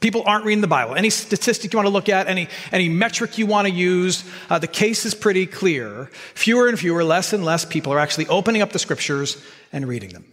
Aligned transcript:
People 0.00 0.22
aren't 0.26 0.44
reading 0.44 0.60
the 0.60 0.66
Bible. 0.66 0.94
Any 0.94 1.08
statistic 1.08 1.72
you 1.72 1.78
want 1.78 1.86
to 1.86 1.92
look 1.92 2.10
at, 2.10 2.28
any, 2.28 2.48
any 2.72 2.90
metric 2.90 3.38
you 3.38 3.46
want 3.46 3.66
to 3.66 3.72
use, 3.72 4.22
uh, 4.50 4.58
the 4.58 4.66
case 4.66 5.06
is 5.06 5.14
pretty 5.14 5.46
clear. 5.46 6.10
Fewer 6.34 6.68
and 6.68 6.78
fewer, 6.78 7.02
less 7.02 7.32
and 7.32 7.42
less 7.42 7.64
people 7.64 7.92
are 7.94 7.98
actually 7.98 8.26
opening 8.26 8.60
up 8.60 8.72
the 8.72 8.78
scriptures 8.78 9.42
and 9.72 9.88
reading 9.88 10.10
them. 10.10 10.26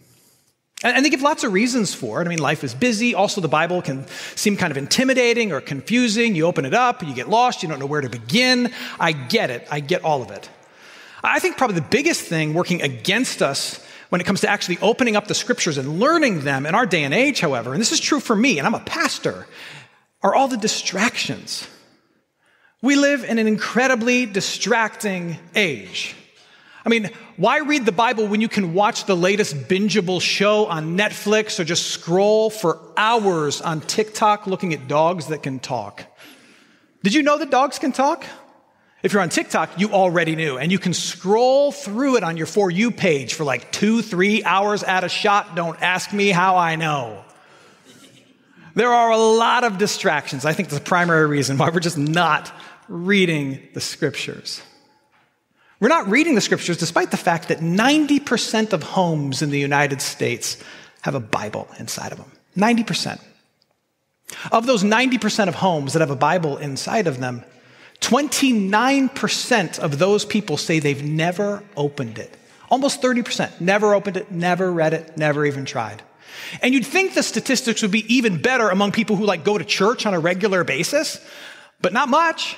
And, 0.82 0.94
and 0.94 1.04
they 1.06 1.08
give 1.08 1.22
lots 1.22 1.42
of 1.42 1.54
reasons 1.54 1.94
for 1.94 2.20
it. 2.20 2.26
I 2.26 2.28
mean, 2.28 2.38
life 2.38 2.62
is 2.64 2.74
busy. 2.74 3.14
Also, 3.14 3.40
the 3.40 3.48
Bible 3.48 3.80
can 3.80 4.06
seem 4.36 4.58
kind 4.58 4.70
of 4.70 4.76
intimidating 4.76 5.52
or 5.52 5.62
confusing. 5.62 6.34
You 6.34 6.44
open 6.44 6.66
it 6.66 6.74
up, 6.74 7.02
you 7.02 7.14
get 7.14 7.30
lost, 7.30 7.62
you 7.62 7.68
don't 7.70 7.78
know 7.78 7.86
where 7.86 8.02
to 8.02 8.10
begin. 8.10 8.72
I 9.00 9.12
get 9.12 9.48
it. 9.48 9.66
I 9.70 9.80
get 9.80 10.04
all 10.04 10.20
of 10.20 10.30
it. 10.32 10.50
I 11.22 11.38
think 11.38 11.56
probably 11.56 11.76
the 11.76 11.86
biggest 11.88 12.20
thing 12.20 12.52
working 12.52 12.82
against 12.82 13.40
us 13.40 13.83
when 14.14 14.20
it 14.20 14.24
comes 14.28 14.42
to 14.42 14.48
actually 14.48 14.78
opening 14.80 15.16
up 15.16 15.26
the 15.26 15.34
scriptures 15.34 15.76
and 15.76 15.98
learning 15.98 16.42
them 16.42 16.66
in 16.66 16.74
our 16.76 16.86
day 16.86 17.02
and 17.02 17.12
age, 17.12 17.40
however, 17.40 17.72
and 17.72 17.80
this 17.80 17.90
is 17.90 17.98
true 17.98 18.20
for 18.20 18.36
me, 18.36 18.58
and 18.58 18.64
I'm 18.64 18.72
a 18.72 18.78
pastor, 18.78 19.44
are 20.22 20.32
all 20.32 20.46
the 20.46 20.56
distractions. 20.56 21.66
We 22.80 22.94
live 22.94 23.24
in 23.24 23.40
an 23.40 23.48
incredibly 23.48 24.24
distracting 24.24 25.36
age. 25.56 26.14
I 26.86 26.90
mean, 26.90 27.10
why 27.36 27.58
read 27.58 27.86
the 27.86 27.90
Bible 27.90 28.28
when 28.28 28.40
you 28.40 28.46
can 28.46 28.72
watch 28.72 29.06
the 29.06 29.16
latest 29.16 29.56
bingeable 29.66 30.20
show 30.20 30.66
on 30.66 30.96
Netflix 30.96 31.58
or 31.58 31.64
just 31.64 31.88
scroll 31.88 32.50
for 32.50 32.78
hours 32.96 33.60
on 33.60 33.80
TikTok 33.80 34.46
looking 34.46 34.72
at 34.72 34.86
dogs 34.86 35.26
that 35.26 35.42
can 35.42 35.58
talk? 35.58 36.04
Did 37.02 37.14
you 37.14 37.24
know 37.24 37.36
that 37.38 37.50
dogs 37.50 37.80
can 37.80 37.90
talk? 37.90 38.24
If 39.04 39.12
you're 39.12 39.20
on 39.20 39.28
TikTok, 39.28 39.78
you 39.78 39.90
already 39.90 40.34
knew, 40.34 40.56
and 40.56 40.72
you 40.72 40.78
can 40.78 40.94
scroll 40.94 41.72
through 41.72 42.16
it 42.16 42.24
on 42.24 42.38
your 42.38 42.46
For 42.46 42.70
You 42.70 42.90
page 42.90 43.34
for 43.34 43.44
like 43.44 43.70
two, 43.70 44.00
three 44.00 44.42
hours 44.42 44.82
at 44.82 45.04
a 45.04 45.10
shot. 45.10 45.54
Don't 45.54 45.80
ask 45.82 46.10
me 46.14 46.30
how 46.30 46.56
I 46.56 46.76
know. 46.76 47.22
There 48.74 48.88
are 48.88 49.10
a 49.10 49.18
lot 49.18 49.62
of 49.62 49.76
distractions. 49.76 50.46
I 50.46 50.54
think 50.54 50.70
the 50.70 50.80
primary 50.80 51.26
reason 51.26 51.58
why 51.58 51.68
we're 51.68 51.80
just 51.80 51.98
not 51.98 52.50
reading 52.88 53.60
the 53.74 53.80
scriptures. 53.82 54.62
We're 55.80 55.88
not 55.88 56.08
reading 56.08 56.34
the 56.34 56.40
scriptures 56.40 56.78
despite 56.78 57.10
the 57.10 57.18
fact 57.18 57.48
that 57.48 57.58
90% 57.58 58.72
of 58.72 58.82
homes 58.82 59.42
in 59.42 59.50
the 59.50 59.60
United 59.60 60.00
States 60.00 60.56
have 61.02 61.14
a 61.14 61.20
Bible 61.20 61.68
inside 61.78 62.12
of 62.12 62.16
them. 62.16 62.32
90%. 62.56 63.20
Of 64.50 64.64
those 64.64 64.82
90% 64.82 65.48
of 65.48 65.56
homes 65.56 65.92
that 65.92 66.00
have 66.00 66.10
a 66.10 66.16
Bible 66.16 66.56
inside 66.56 67.06
of 67.06 67.20
them, 67.20 67.44
29% 68.04 69.78
of 69.78 69.98
those 69.98 70.26
people 70.26 70.58
say 70.58 70.78
they've 70.78 71.02
never 71.02 71.62
opened 71.74 72.18
it. 72.18 72.36
Almost 72.70 73.00
30%. 73.00 73.62
Never 73.62 73.94
opened 73.94 74.18
it, 74.18 74.30
never 74.30 74.70
read 74.70 74.92
it, 74.92 75.16
never 75.16 75.46
even 75.46 75.64
tried. 75.64 76.02
And 76.60 76.74
you'd 76.74 76.84
think 76.84 77.14
the 77.14 77.22
statistics 77.22 77.80
would 77.80 77.90
be 77.90 78.04
even 78.14 78.42
better 78.42 78.68
among 78.68 78.92
people 78.92 79.16
who 79.16 79.24
like 79.24 79.42
go 79.42 79.56
to 79.56 79.64
church 79.64 80.04
on 80.04 80.12
a 80.12 80.20
regular 80.20 80.64
basis, 80.64 81.18
but 81.80 81.94
not 81.94 82.10
much. 82.10 82.56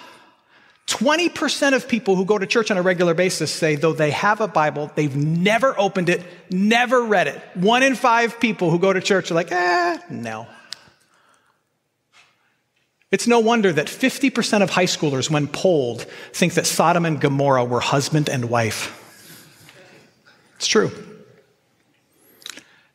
20% 0.88 1.74
of 1.74 1.86
people 1.86 2.16
who 2.16 2.24
go 2.24 2.38
to 2.38 2.46
church 2.46 2.72
on 2.72 2.76
a 2.76 2.82
regular 2.82 3.14
basis 3.14 3.52
say, 3.52 3.76
though 3.76 3.92
they 3.92 4.10
have 4.10 4.40
a 4.40 4.48
Bible, 4.48 4.90
they've 4.96 5.14
never 5.14 5.78
opened 5.78 6.08
it, 6.08 6.24
never 6.50 7.02
read 7.02 7.28
it. 7.28 7.40
One 7.54 7.84
in 7.84 7.94
five 7.94 8.40
people 8.40 8.72
who 8.72 8.80
go 8.80 8.92
to 8.92 9.00
church 9.00 9.30
are 9.30 9.34
like, 9.34 9.52
eh, 9.52 9.98
no. 10.10 10.48
It's 13.12 13.26
no 13.26 13.38
wonder 13.38 13.72
that 13.72 13.86
50% 13.86 14.62
of 14.62 14.70
high 14.70 14.86
schoolers, 14.86 15.30
when 15.30 15.46
polled, 15.46 16.02
think 16.32 16.54
that 16.54 16.66
Sodom 16.66 17.04
and 17.04 17.20
Gomorrah 17.20 17.64
were 17.64 17.80
husband 17.80 18.28
and 18.28 18.50
wife. 18.50 19.02
It's 20.56 20.66
true. 20.66 20.90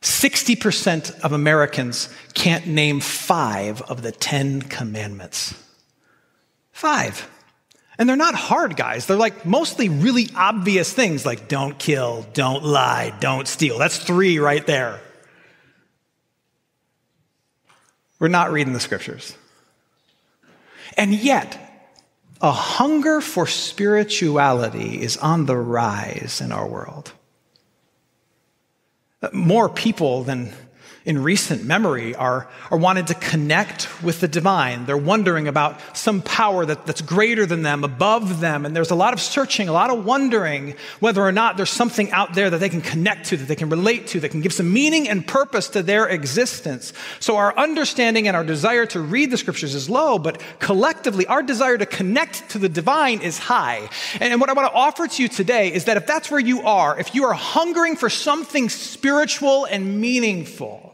60% 0.02 1.20
of 1.20 1.32
Americans 1.32 2.08
can't 2.34 2.66
name 2.66 3.00
five 3.00 3.80
of 3.82 4.02
the 4.02 4.12
10 4.12 4.62
commandments. 4.62 5.54
Five. 6.72 7.28
And 7.98 8.08
they're 8.08 8.16
not 8.16 8.34
hard 8.34 8.76
guys. 8.76 9.06
They're 9.06 9.16
like 9.16 9.46
mostly 9.46 9.88
really 9.88 10.28
obvious 10.34 10.92
things 10.92 11.24
like 11.24 11.48
don't 11.48 11.78
kill, 11.78 12.26
don't 12.32 12.64
lie, 12.64 13.16
don't 13.20 13.46
steal. 13.46 13.78
That's 13.78 13.96
three 13.96 14.38
right 14.38 14.66
there. 14.66 15.00
We're 18.18 18.28
not 18.28 18.52
reading 18.52 18.72
the 18.72 18.80
scriptures. 18.80 19.36
And 20.96 21.14
yet, 21.14 21.58
a 22.40 22.50
hunger 22.50 23.20
for 23.20 23.46
spirituality 23.46 25.00
is 25.00 25.16
on 25.16 25.46
the 25.46 25.56
rise 25.56 26.40
in 26.40 26.52
our 26.52 26.66
world. 26.66 27.12
More 29.32 29.68
people 29.68 30.24
than 30.24 30.52
in 31.04 31.22
recent 31.22 31.64
memory 31.64 32.14
are, 32.14 32.48
are 32.70 32.78
wanting 32.78 33.04
to 33.06 33.14
connect 33.14 34.02
with 34.02 34.20
the 34.20 34.28
divine. 34.28 34.86
They're 34.86 34.96
wondering 34.96 35.48
about 35.48 35.96
some 35.96 36.22
power 36.22 36.64
that, 36.64 36.86
that's 36.86 37.00
greater 37.00 37.44
than 37.44 37.62
them, 37.62 37.82
above 37.82 38.40
them. 38.40 38.64
And 38.64 38.76
there's 38.76 38.92
a 38.92 38.94
lot 38.94 39.12
of 39.12 39.20
searching, 39.20 39.68
a 39.68 39.72
lot 39.72 39.90
of 39.90 40.04
wondering 40.04 40.74
whether 41.00 41.20
or 41.20 41.32
not 41.32 41.56
there's 41.56 41.70
something 41.70 42.10
out 42.12 42.34
there 42.34 42.50
that 42.50 42.58
they 42.58 42.68
can 42.68 42.80
connect 42.80 43.26
to, 43.26 43.36
that 43.36 43.48
they 43.48 43.56
can 43.56 43.68
relate 43.68 44.06
to, 44.08 44.20
that 44.20 44.30
can 44.30 44.40
give 44.40 44.52
some 44.52 44.72
meaning 44.72 45.08
and 45.08 45.26
purpose 45.26 45.68
to 45.70 45.82
their 45.82 46.06
existence. 46.06 46.92
So 47.18 47.36
our 47.36 47.56
understanding 47.56 48.28
and 48.28 48.36
our 48.36 48.44
desire 48.44 48.86
to 48.86 49.00
read 49.00 49.30
the 49.32 49.36
scriptures 49.36 49.74
is 49.74 49.90
low, 49.90 50.18
but 50.18 50.40
collectively, 50.60 51.26
our 51.26 51.42
desire 51.42 51.78
to 51.78 51.86
connect 51.86 52.50
to 52.50 52.58
the 52.58 52.68
divine 52.68 53.22
is 53.22 53.38
high. 53.38 53.88
And 54.20 54.40
what 54.40 54.50
I 54.50 54.52
want 54.52 54.70
to 54.70 54.74
offer 54.74 55.08
to 55.08 55.22
you 55.22 55.28
today 55.28 55.72
is 55.72 55.86
that 55.86 55.96
if 55.96 56.06
that's 56.06 56.30
where 56.30 56.40
you 56.40 56.62
are, 56.62 56.98
if 56.98 57.14
you 57.14 57.24
are 57.24 57.34
hungering 57.34 57.96
for 57.96 58.08
something 58.08 58.68
spiritual 58.68 59.64
and 59.64 60.00
meaningful, 60.00 60.91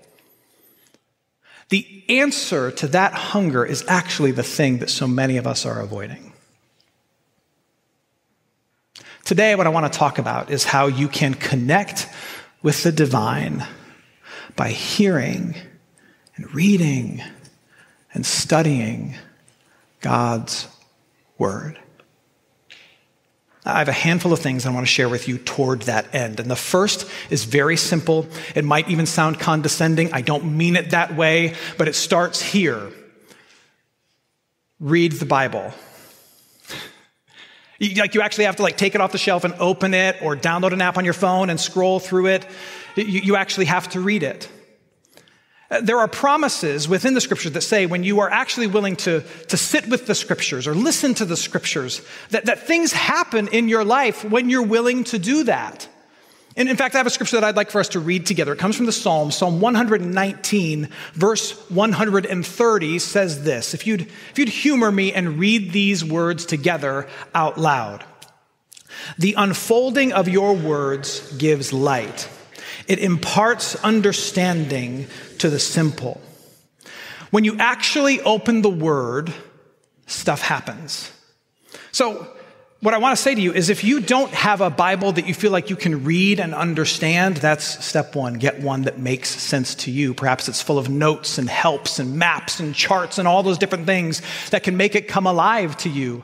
the 1.69 2.05
answer 2.09 2.71
to 2.71 2.89
that 2.89 3.13
hunger 3.13 3.65
is 3.65 3.85
actually 3.89 4.31
the 4.31 4.43
thing 4.43 4.79
that 4.79 4.91
so 4.91 5.07
many 5.07 5.37
of 5.37 5.47
us 5.47 5.67
are 5.67 5.81
avoiding. 5.81 6.33
Today, 9.25 9.55
what 9.55 9.67
I 9.67 9.71
want 9.71 9.93
to 9.93 9.99
talk 9.99 10.19
about 10.19 10.51
is 10.51 10.65
how 10.65 10.87
you 10.87 11.07
can 11.07 11.35
connect 11.35 12.09
with 12.63 12.83
the 12.83 12.93
divine 12.93 13.67
by 14.57 14.71
hearing 14.71 15.55
and 16.37 16.55
reading 16.55 17.23
and 18.15 18.25
studying 18.25 19.17
God's 20.01 20.67
Word. 21.37 21.79
I 23.69 23.81
have 23.81 23.89
a 23.89 23.93
handful 23.93 24.33
of 24.33 24.39
things 24.39 24.65
I 24.65 24.71
want 24.71 24.87
to 24.87 24.91
share 24.91 25.09
with 25.09 25.29
you 25.29 25.37
toward 25.37 25.83
that 25.83 26.15
end. 26.15 26.41
And 26.41 26.51
the 26.51 26.57
first 26.57 27.09
is 27.29 27.45
very 27.45 27.77
simple. 27.77 28.27
It 28.55 28.65
might 28.65 28.89
even 28.89 29.05
sound 29.05 29.39
condescending. 29.39 30.13
I 30.13 30.23
don't 30.23 30.57
mean 30.57 30.75
it 30.75 30.91
that 30.91 31.15
way, 31.15 31.55
but 31.77 31.87
it 31.87 31.95
starts 31.95 32.41
here. 32.41 32.91
Read 34.81 35.13
the 35.13 35.27
Bible. 35.27 35.73
Like 37.81 38.17
you 38.17 38.23
actually 38.23 38.47
have 38.47 38.57
to 38.57 38.65
like 38.65 38.77
take 38.77 38.97
it 38.97 39.01
off 39.01 39.13
the 39.13 39.19
shelf 39.19 39.45
and 39.45 39.55
open 39.55 39.95
it 39.95 40.21
or 40.21 40.35
download 40.35 40.73
an 40.73 40.83
app 40.83 40.99
on 40.99 41.05
your 41.05 41.15
phone 41.15 41.49
and 41.49 41.61
scroll 41.61 42.01
through 42.01 42.27
it. 42.27 42.45
You 42.97 43.37
actually 43.37 43.67
have 43.67 43.89
to 43.91 44.01
read 44.01 44.25
it. 44.25 44.49
Uh, 45.71 45.81
there 45.83 45.99
are 45.99 46.09
promises 46.09 46.89
within 46.89 47.15
the 47.15 47.21
scriptures 47.21 47.53
that 47.53 47.61
say 47.61 47.85
when 47.85 48.03
you 48.03 48.21
are 48.21 48.31
actually 48.31 48.67
willing 48.67 48.97
to, 48.97 49.23
to 49.49 49.57
sit 49.57 49.87
with 49.89 50.07
the 50.07 50.15
scriptures 50.15 50.67
or 50.67 50.75
listen 50.75 51.15
to 51.15 51.25
the 51.25 51.37
scriptures, 51.37 52.01
that, 52.31 52.47
that 52.47 52.67
things 52.67 52.93
happen 52.93 53.49
in 53.49 53.69
your 53.69 53.85
life 53.85 54.25
when 54.25 54.49
you're 54.49 54.63
willing 54.63 55.05
to 55.05 55.19
do 55.19 55.45
that. 55.45 55.87
And 56.57 56.69
in 56.69 56.77
fact, 56.77 56.95
I 56.97 56.99
have 56.99 57.07
a 57.07 57.11
scripture 57.11 57.37
that 57.37 57.45
I'd 57.45 57.55
like 57.55 57.71
for 57.71 57.81
us 57.81 57.91
to 57.91 58.01
read 58.01 58.27
together. 58.27 58.53
It 58.53 58.59
comes 58.59 58.77
from 58.77 58.87
the 58.87 58.93
Psalm. 58.93 59.31
Psalm 59.31 59.61
119, 59.61 60.89
verse 61.13 61.53
130 61.71 62.99
says 62.99 63.45
this. 63.45 63.75
If 63.75 63.87
you'd, 63.87 64.01
if 64.01 64.39
you'd 64.39 64.49
humor 64.49 64.91
me 64.91 65.13
and 65.13 65.39
read 65.39 65.71
these 65.71 66.05
words 66.05 66.47
together 66.47 67.07
out 67.33 67.59
loud. 67.59 68.05
The 69.19 69.35
unfolding 69.35 70.13
of 70.13 70.29
your 70.29 70.57
words 70.57 71.33
gives 71.37 71.73
light. 71.73 72.29
It 72.89 72.99
imparts 72.99 73.77
understanding 73.77 75.07
to 75.39 75.51
the 75.51 75.61
simple. 75.61 76.21
When 77.31 77.45
you 77.45 77.57
actually 77.59 78.21
open 78.23 78.63
the 78.63 78.71
word, 78.71 79.33
stuff 80.07 80.41
happens. 80.41 81.13
So, 81.93 82.35
what 82.81 82.95
I 82.95 82.99
want 82.99 83.17
to 83.17 83.23
say 83.23 83.35
to 83.35 83.41
you 83.41 83.53
is 83.53 83.71
if 83.71 83.83
you 83.83 84.01
don't 84.01 84.33
have 84.33 84.61
a 84.61 84.71
Bible 84.71 85.11
that 85.11 85.27
you 85.27 85.35
feel 85.35 85.51
like 85.51 85.69
you 85.69 85.75
can 85.75 86.05
read 86.05 86.39
and 86.39 86.55
understand, 86.55 87.39
that's 87.39 87.85
step 87.85 88.15
one. 88.15 88.35
Get 88.35 88.61
one 88.61 88.83
that 88.83 89.01
makes 89.01 89.31
sense 89.31 89.75
to 89.77 89.91
you. 89.91 90.15
Perhaps 90.15 90.49
it's 90.49 90.63
full 90.63 90.79
of 90.79 90.89
notes 90.89 91.39
and 91.39 91.49
helps 91.49 91.99
and 91.99 92.17
maps 92.17 92.61
and 92.61 92.73
charts 92.73 93.19
and 93.19 93.27
all 93.27 93.43
those 93.43 93.59
different 93.59 93.87
things 93.87 94.23
that 94.51 94.63
can 94.63 94.77
make 94.77 94.95
it 94.95 95.09
come 95.09 95.27
alive 95.27 95.77
to 95.79 95.89
you. 95.89 96.23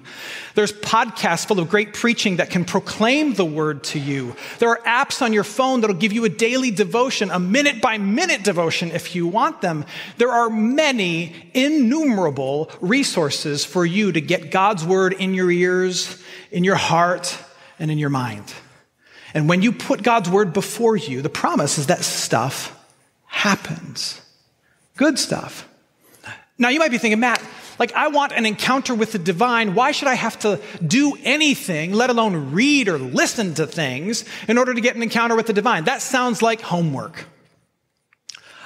There's 0.55 0.73
podcasts 0.73 1.47
full 1.47 1.59
of 1.59 1.69
great 1.69 1.95
preaching 1.95 2.37
that 2.37 2.51
can 2.51 2.65
proclaim 2.65 3.35
the 3.35 3.45
word 3.45 3.83
to 3.85 3.99
you. 3.99 4.37
There 4.59 4.69
are 4.69 4.81
apps 4.87 5.21
on 5.21 5.33
your 5.33 5.45
phone 5.45 5.81
that'll 5.81 5.97
give 5.97 6.13
you 6.13 6.25
a 6.25 6.29
daily 6.29 6.71
devotion, 6.71 7.31
a 7.31 7.41
minute 7.41 7.81
by 7.81 7.99
minute 7.99 8.45
devotion 8.45 8.91
if 8.93 9.15
you 9.15 9.27
want 9.27 9.61
them. 9.61 9.85
There 10.19 10.31
are 10.31 10.49
many 10.49 11.51
innumerable 11.55 12.71
resources 12.81 13.65
for 13.65 13.85
you 13.85 14.13
to 14.13 14.21
get 14.21 14.51
God's 14.51 14.85
word 14.85 15.15
in 15.15 15.35
your 15.35 15.51
ears 15.51 16.23
in 16.55 16.65
your 16.65 16.77
heart 16.77 17.37
and 17.79 17.91
in 17.91 17.99
your 17.99 18.09
mind. 18.09 18.55
And 19.35 19.49
when 19.49 19.61
you 19.61 19.73
put 19.73 20.03
God's 20.03 20.31
word 20.31 20.53
before 20.53 20.97
you, 20.97 21.21
the 21.21 21.29
promise 21.29 21.77
is 21.77 21.89
that 21.89 22.05
stuff 22.05 22.81
happens. 23.27 24.23
Good 24.97 25.19
stuff. 25.19 25.69
Now 26.57 26.69
you 26.69 26.79
might 26.79 26.93
be 26.93 26.99
thinking, 26.99 27.19
Matt, 27.19 27.43
like 27.79 27.93
I 27.93 28.09
want 28.09 28.33
an 28.33 28.47
encounter 28.47 28.95
with 28.95 29.13
the 29.13 29.19
divine. 29.19 29.75
Why 29.75 29.93
should 29.93 30.09
I 30.09 30.15
have 30.15 30.39
to 30.41 30.61
do 30.87 31.17
anything, 31.25 31.93
let 31.93 32.11
alone 32.11 32.53
read 32.53 32.89
or 32.89 32.99
listen 32.99 33.55
to 33.55 33.67
things 33.67 34.25
in 34.49 34.59
order 34.59 34.75
to 34.75 34.81
get 34.81 34.97
an 34.97 35.03
encounter 35.03 35.37
with 35.37 35.47
the 35.47 35.53
divine? 35.53 35.85
That 35.85 36.03
sounds 36.03 36.43
like 36.43 36.61
homework. 36.61 37.27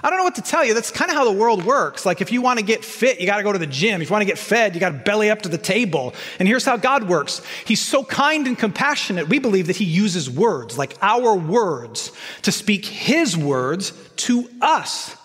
I 0.02 0.10
don't 0.10 0.18
know 0.18 0.24
what 0.24 0.36
to 0.36 0.42
tell 0.42 0.64
you. 0.64 0.74
That's 0.74 0.90
kind 0.90 1.10
of 1.10 1.16
how 1.16 1.24
the 1.24 1.32
world 1.32 1.64
works. 1.64 2.06
Like, 2.06 2.20
if 2.20 2.30
you 2.30 2.40
want 2.40 2.60
to 2.60 2.64
get 2.64 2.84
fit, 2.84 3.20
you 3.20 3.26
got 3.26 3.38
to 3.38 3.42
go 3.42 3.52
to 3.52 3.58
the 3.58 3.66
gym. 3.66 4.00
If 4.00 4.08
you 4.08 4.12
want 4.12 4.22
to 4.22 4.26
get 4.26 4.38
fed, 4.38 4.74
you 4.74 4.80
got 4.80 4.90
to 4.90 4.98
belly 4.98 5.28
up 5.28 5.42
to 5.42 5.48
the 5.48 5.58
table. 5.58 6.14
And 6.38 6.46
here's 6.46 6.64
how 6.64 6.76
God 6.76 7.08
works 7.08 7.42
He's 7.64 7.80
so 7.80 8.04
kind 8.04 8.46
and 8.46 8.56
compassionate, 8.56 9.28
we 9.28 9.38
believe 9.38 9.66
that 9.66 9.76
He 9.76 9.84
uses 9.84 10.30
words, 10.30 10.78
like 10.78 10.96
our 11.02 11.34
words, 11.34 12.12
to 12.42 12.52
speak 12.52 12.86
His 12.86 13.36
words 13.36 13.92
to 14.16 14.48
us. 14.60 15.16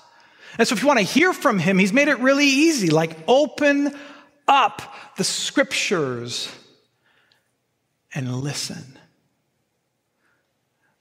And 0.57 0.67
so, 0.67 0.75
if 0.75 0.81
you 0.81 0.88
want 0.88 1.00
to 1.00 1.05
hear 1.05 1.33
from 1.33 1.59
Him, 1.59 1.79
He's 1.79 1.94
made 1.94 2.07
it 2.07 2.19
really 2.19 2.45
easy. 2.45 2.89
Like, 2.89 3.17
open 3.27 3.95
up 4.47 4.81
the 5.17 5.23
scriptures 5.23 6.50
and 8.13 8.33
listen. 8.35 8.97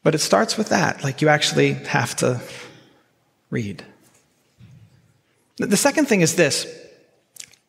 But 0.03 0.15
it 0.15 0.19
starts 0.19 0.57
with 0.57 0.71
that. 0.71 1.05
Like, 1.05 1.23
you 1.23 1.29
actually 1.29 1.75
have 1.75 2.17
to 2.17 2.41
read. 3.51 3.85
The 5.59 5.77
second 5.77 6.07
thing 6.07 6.23
is 6.23 6.35
this 6.35 6.67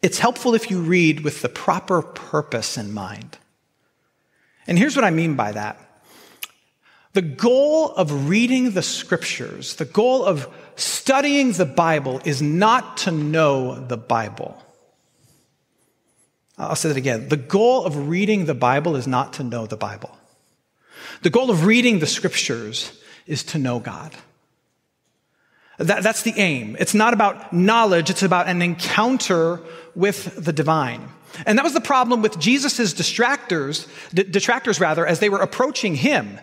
it's 0.02 0.20
helpful 0.20 0.54
if 0.54 0.70
you 0.70 0.82
read 0.82 1.22
with 1.22 1.42
the 1.42 1.50
proper 1.50 2.02
purpose 2.02 2.78
in 2.78 2.94
mind. 2.94 3.38
And 4.68 4.78
here's 4.78 4.96
what 4.96 5.06
I 5.06 5.12
mean 5.12 5.36
by 5.36 5.52
that. 5.52 5.80
The 7.14 7.22
goal 7.22 7.92
of 7.92 8.28
reading 8.28 8.72
the 8.72 8.82
scriptures, 8.82 9.76
the 9.76 9.86
goal 9.86 10.26
of 10.26 10.48
studying 10.76 11.54
the 11.54 11.66
Bible 11.66 12.22
is 12.26 12.42
not 12.42 12.98
to 12.98 13.12
know 13.12 13.76
the 13.76 13.98
Bible. 13.98 14.62
I'll 16.58 16.76
say 16.76 16.90
that 16.90 16.98
again. 16.98 17.30
The 17.30 17.38
goal 17.38 17.86
of 17.86 18.10
reading 18.10 18.46
the 18.46 18.54
Bible 18.54 18.96
is 18.96 19.08
not 19.08 19.34
to 19.34 19.44
know 19.44 19.66
the 19.66 19.78
Bible. 19.78 20.16
The 21.22 21.30
goal 21.30 21.50
of 21.50 21.66
reading 21.66 22.00
the 22.00 22.08
scriptures 22.08 22.92
is 23.26 23.44
to 23.46 23.58
know 23.58 23.80
God. 23.80 24.14
That, 25.78 26.04
that's 26.04 26.22
the 26.22 26.34
aim. 26.38 26.76
It's 26.80 26.94
not 26.94 27.14
about 27.14 27.52
knowledge, 27.52 28.10
it's 28.10 28.24
about 28.24 28.48
an 28.48 28.62
encounter 28.62 29.60
with 29.96 30.44
the 30.44 30.54
divine. 30.54 31.10
And 31.48 31.58
that 31.58 31.64
was 31.64 31.74
the 31.74 31.82
problem 31.82 32.22
with 32.22 32.40
Jesus' 32.40 32.94
distractors, 32.94 33.88
detractors 34.14 34.80
rather, 34.80 35.06
as 35.06 35.20
they 35.20 35.30
were 35.30 35.40
approaching 35.40 35.96
him. 35.96 36.40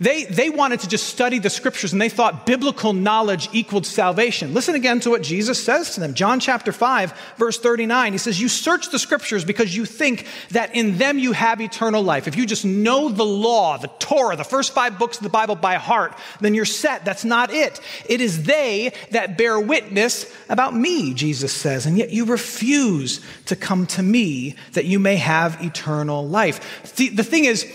They, 0.00 0.26
they 0.26 0.48
wanted 0.48 0.80
to 0.80 0.88
just 0.88 1.08
study 1.08 1.40
the 1.40 1.50
scriptures 1.50 1.92
and 1.92 2.00
they 2.00 2.08
thought 2.08 2.46
biblical 2.46 2.92
knowledge 2.92 3.48
equaled 3.52 3.84
salvation. 3.84 4.54
Listen 4.54 4.76
again 4.76 5.00
to 5.00 5.10
what 5.10 5.22
Jesus 5.22 5.62
says 5.62 5.94
to 5.94 6.00
them. 6.00 6.14
John 6.14 6.38
chapter 6.38 6.70
5, 6.70 7.12
verse 7.36 7.58
39. 7.58 8.12
He 8.12 8.18
says, 8.18 8.40
You 8.40 8.48
search 8.48 8.90
the 8.90 8.98
scriptures 9.00 9.44
because 9.44 9.74
you 9.74 9.84
think 9.84 10.26
that 10.50 10.76
in 10.76 10.98
them 10.98 11.18
you 11.18 11.32
have 11.32 11.60
eternal 11.60 12.00
life. 12.00 12.28
If 12.28 12.36
you 12.36 12.46
just 12.46 12.64
know 12.64 13.08
the 13.08 13.24
law, 13.24 13.76
the 13.76 13.90
Torah, 13.98 14.36
the 14.36 14.44
first 14.44 14.72
five 14.72 15.00
books 15.00 15.16
of 15.16 15.24
the 15.24 15.30
Bible 15.30 15.56
by 15.56 15.74
heart, 15.74 16.14
then 16.40 16.54
you're 16.54 16.64
set. 16.64 17.04
That's 17.04 17.24
not 17.24 17.52
it. 17.52 17.80
It 18.08 18.20
is 18.20 18.44
they 18.44 18.92
that 19.10 19.36
bear 19.36 19.58
witness 19.58 20.32
about 20.48 20.76
me, 20.76 21.12
Jesus 21.12 21.52
says. 21.52 21.86
And 21.86 21.98
yet 21.98 22.10
you 22.10 22.24
refuse 22.24 23.20
to 23.46 23.56
come 23.56 23.84
to 23.88 24.02
me 24.04 24.54
that 24.74 24.84
you 24.84 25.00
may 25.00 25.16
have 25.16 25.60
eternal 25.60 26.28
life. 26.28 26.94
The, 26.94 27.08
the 27.08 27.24
thing 27.24 27.46
is, 27.46 27.66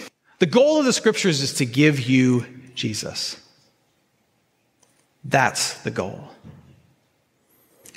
the 0.44 0.50
goal 0.50 0.78
of 0.78 0.84
the 0.84 0.92
scriptures 0.92 1.40
is 1.40 1.54
to 1.54 1.66
give 1.66 2.02
you 2.02 2.46
Jesus. 2.76 3.40
That's 5.24 5.82
the 5.84 5.90
goal. 5.90 6.28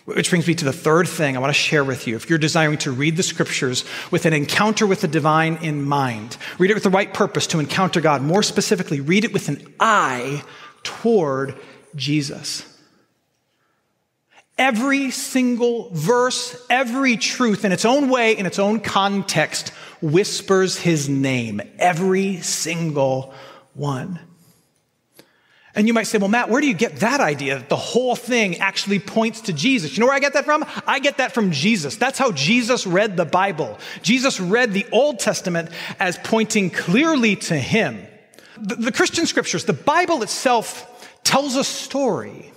Which 0.05 0.31
brings 0.31 0.47
me 0.47 0.55
to 0.55 0.65
the 0.65 0.73
third 0.73 1.09
thing 1.09 1.37
I 1.37 1.41
want 1.41 1.53
to 1.53 1.61
share 1.61 1.83
with 1.83 2.07
you. 2.07 2.15
If 2.15 2.31
you're 2.31 2.39
desiring 2.39 2.79
to 2.79 2.93
read 2.93 3.17
the 3.17 3.25
scriptures 3.25 3.85
with 4.13 4.27
an 4.27 4.33
encounter 4.33 4.87
with 4.87 5.01
the 5.01 5.09
divine 5.09 5.57
in 5.57 5.83
mind, 5.83 6.37
read 6.61 6.71
it 6.71 6.75
with 6.75 6.85
the 6.85 6.89
right 6.89 7.13
purpose 7.13 7.49
to 7.49 7.59
encounter 7.59 8.01
God. 8.01 8.23
More 8.23 8.45
specifically, 8.45 9.01
read 9.01 9.25
it 9.25 9.33
with 9.33 9.49
an 9.49 9.67
eye 9.81 10.45
toward 10.85 11.57
Jesus. 11.97 12.63
Every 14.57 15.11
single 15.11 15.91
verse, 15.93 16.65
every 16.71 17.17
truth 17.17 17.65
in 17.65 17.73
its 17.73 17.85
own 17.85 18.09
way, 18.09 18.37
in 18.37 18.47
its 18.47 18.61
own 18.61 18.79
context, 18.79 19.73
whispers 20.13 20.77
his 20.79 21.09
name. 21.09 21.61
Every 21.79 22.41
single 22.41 23.35
one. 23.75 24.21
And 25.75 25.87
you 25.87 25.93
might 25.93 26.05
say, 26.05 26.17
well, 26.17 26.29
Matt, 26.29 26.49
where 26.49 26.63
do 26.63 26.67
you 26.67 26.75
get 26.75 26.97
that 27.01 27.21
idea 27.21 27.59
that 27.59 27.69
the 27.69 27.77
whole 27.77 28.17
thing 28.17 28.57
actually 28.59 28.99
points 28.99 29.43
to 29.43 29.53
Jesus? 29.53 29.95
You 29.95 30.01
know 30.01 30.07
where 30.07 30.17
I 30.17 30.21
get 30.21 30.33
that 30.33 30.47
from? 30.47 30.65
I 30.87 31.01
get 31.01 31.19
that 31.19 31.33
from 31.33 31.51
Jesus. 31.51 31.97
That's 31.97 32.19
how 32.19 32.33
Jesus 32.33 32.87
read 32.87 33.19
the 33.19 33.27
Bible. 33.27 33.79
Jesus 34.01 34.41
read 34.41 34.73
the 34.73 34.87
Old 34.91 35.19
Testament 35.19 35.69
as 36.01 36.17
pointing 36.25 36.71
clearly 36.71 37.37
to 37.37 37.57
him. 37.57 38.07
The, 38.57 38.77
the 38.77 38.93
Christian 38.93 39.27
scriptures, 39.27 39.67
the 39.67 39.75
Bible 39.75 40.23
itself 40.23 41.21
tells 41.25 41.57
a 41.57 41.65
story. 41.65 42.53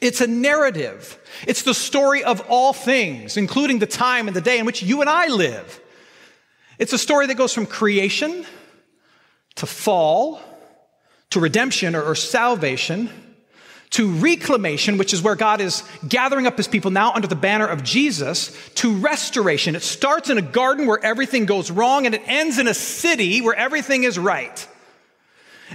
It's 0.00 0.22
a 0.22 0.26
narrative. 0.26 1.18
It's 1.46 1.64
the 1.64 1.74
story 1.74 2.24
of 2.24 2.40
all 2.48 2.72
things, 2.72 3.36
including 3.36 3.78
the 3.78 3.86
time 3.86 4.26
and 4.26 4.34
the 4.34 4.40
day 4.40 4.58
in 4.58 4.64
which 4.64 4.82
you 4.82 5.02
and 5.02 5.10
I 5.10 5.28
live. 5.28 5.81
It's 6.82 6.92
a 6.92 6.98
story 6.98 7.28
that 7.28 7.36
goes 7.36 7.54
from 7.54 7.66
creation 7.66 8.44
to 9.54 9.66
fall 9.66 10.40
to 11.30 11.38
redemption 11.38 11.94
or, 11.94 12.02
or 12.02 12.16
salvation 12.16 13.08
to 13.90 14.10
reclamation, 14.14 14.98
which 14.98 15.14
is 15.14 15.22
where 15.22 15.36
God 15.36 15.60
is 15.60 15.84
gathering 16.08 16.48
up 16.48 16.56
his 16.56 16.66
people 16.66 16.90
now 16.90 17.12
under 17.12 17.28
the 17.28 17.36
banner 17.36 17.68
of 17.68 17.84
Jesus, 17.84 18.50
to 18.76 18.96
restoration. 18.96 19.76
It 19.76 19.82
starts 19.82 20.28
in 20.28 20.38
a 20.38 20.42
garden 20.42 20.88
where 20.88 20.98
everything 21.04 21.46
goes 21.46 21.70
wrong 21.70 22.04
and 22.04 22.16
it 22.16 22.22
ends 22.26 22.58
in 22.58 22.66
a 22.66 22.74
city 22.74 23.40
where 23.40 23.54
everything 23.54 24.02
is 24.02 24.18
right. 24.18 24.66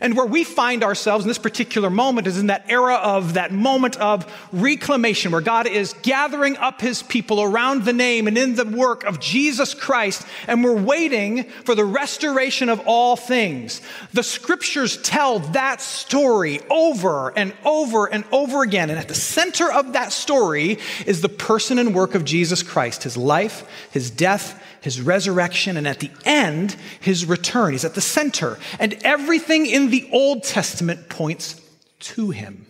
And 0.01 0.15
where 0.15 0.25
we 0.25 0.43
find 0.43 0.83
ourselves 0.83 1.25
in 1.25 1.27
this 1.27 1.37
particular 1.37 1.89
moment 1.89 2.27
is 2.27 2.37
in 2.37 2.47
that 2.47 2.65
era 2.69 2.95
of 2.95 3.33
that 3.33 3.51
moment 3.51 3.97
of 3.97 4.25
reclamation, 4.51 5.31
where 5.31 5.41
God 5.41 5.67
is 5.67 5.93
gathering 6.01 6.57
up 6.57 6.81
his 6.81 7.03
people 7.03 7.41
around 7.41 7.85
the 7.85 7.93
name 7.93 8.27
and 8.27 8.37
in 8.37 8.55
the 8.55 8.65
work 8.65 9.03
of 9.03 9.19
Jesus 9.19 9.73
Christ, 9.73 10.25
and 10.47 10.63
we're 10.63 10.81
waiting 10.81 11.43
for 11.43 11.75
the 11.75 11.85
restoration 11.85 12.69
of 12.69 12.81
all 12.85 13.15
things. 13.15 13.81
The 14.13 14.23
scriptures 14.23 14.97
tell 15.01 15.39
that 15.39 15.81
story 15.81 16.59
over 16.69 17.37
and 17.37 17.53
over 17.65 18.05
and 18.05 18.23
over 18.31 18.63
again. 18.63 18.89
And 18.89 18.99
at 18.99 19.07
the 19.07 19.15
center 19.15 19.71
of 19.71 19.93
that 19.93 20.11
story 20.11 20.79
is 21.05 21.21
the 21.21 21.29
person 21.29 21.79
and 21.79 21.95
work 21.95 22.15
of 22.15 22.25
Jesus 22.25 22.63
Christ, 22.63 23.03
his 23.03 23.17
life, 23.17 23.67
his 23.91 24.09
death, 24.09 24.63
his 24.81 25.01
resurrection, 25.01 25.75
and 25.75 25.87
at 25.87 25.99
the 25.99 26.11
end, 26.23 26.75
his 26.99 27.25
return. 27.25 27.71
He's 27.73 27.83
at 27.83 27.95
the 27.95 28.01
center. 28.01 28.57
And 28.79 28.93
everything 29.03 29.65
in 29.65 29.86
the 29.89 30.07
Old 30.11 30.43
Testament 30.43 31.09
points 31.09 31.61
to 31.99 32.31
him. 32.31 32.65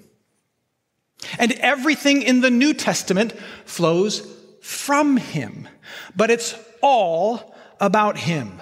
And 1.39 1.51
everything 1.53 2.21
in 2.21 2.41
the 2.41 2.51
New 2.51 2.74
Testament 2.74 3.33
flows 3.65 4.27
from 4.62 5.17
him. 5.17 5.67
But 6.15 6.31
it's 6.31 6.55
all 6.81 7.55
about 7.79 8.17
him. 8.17 8.62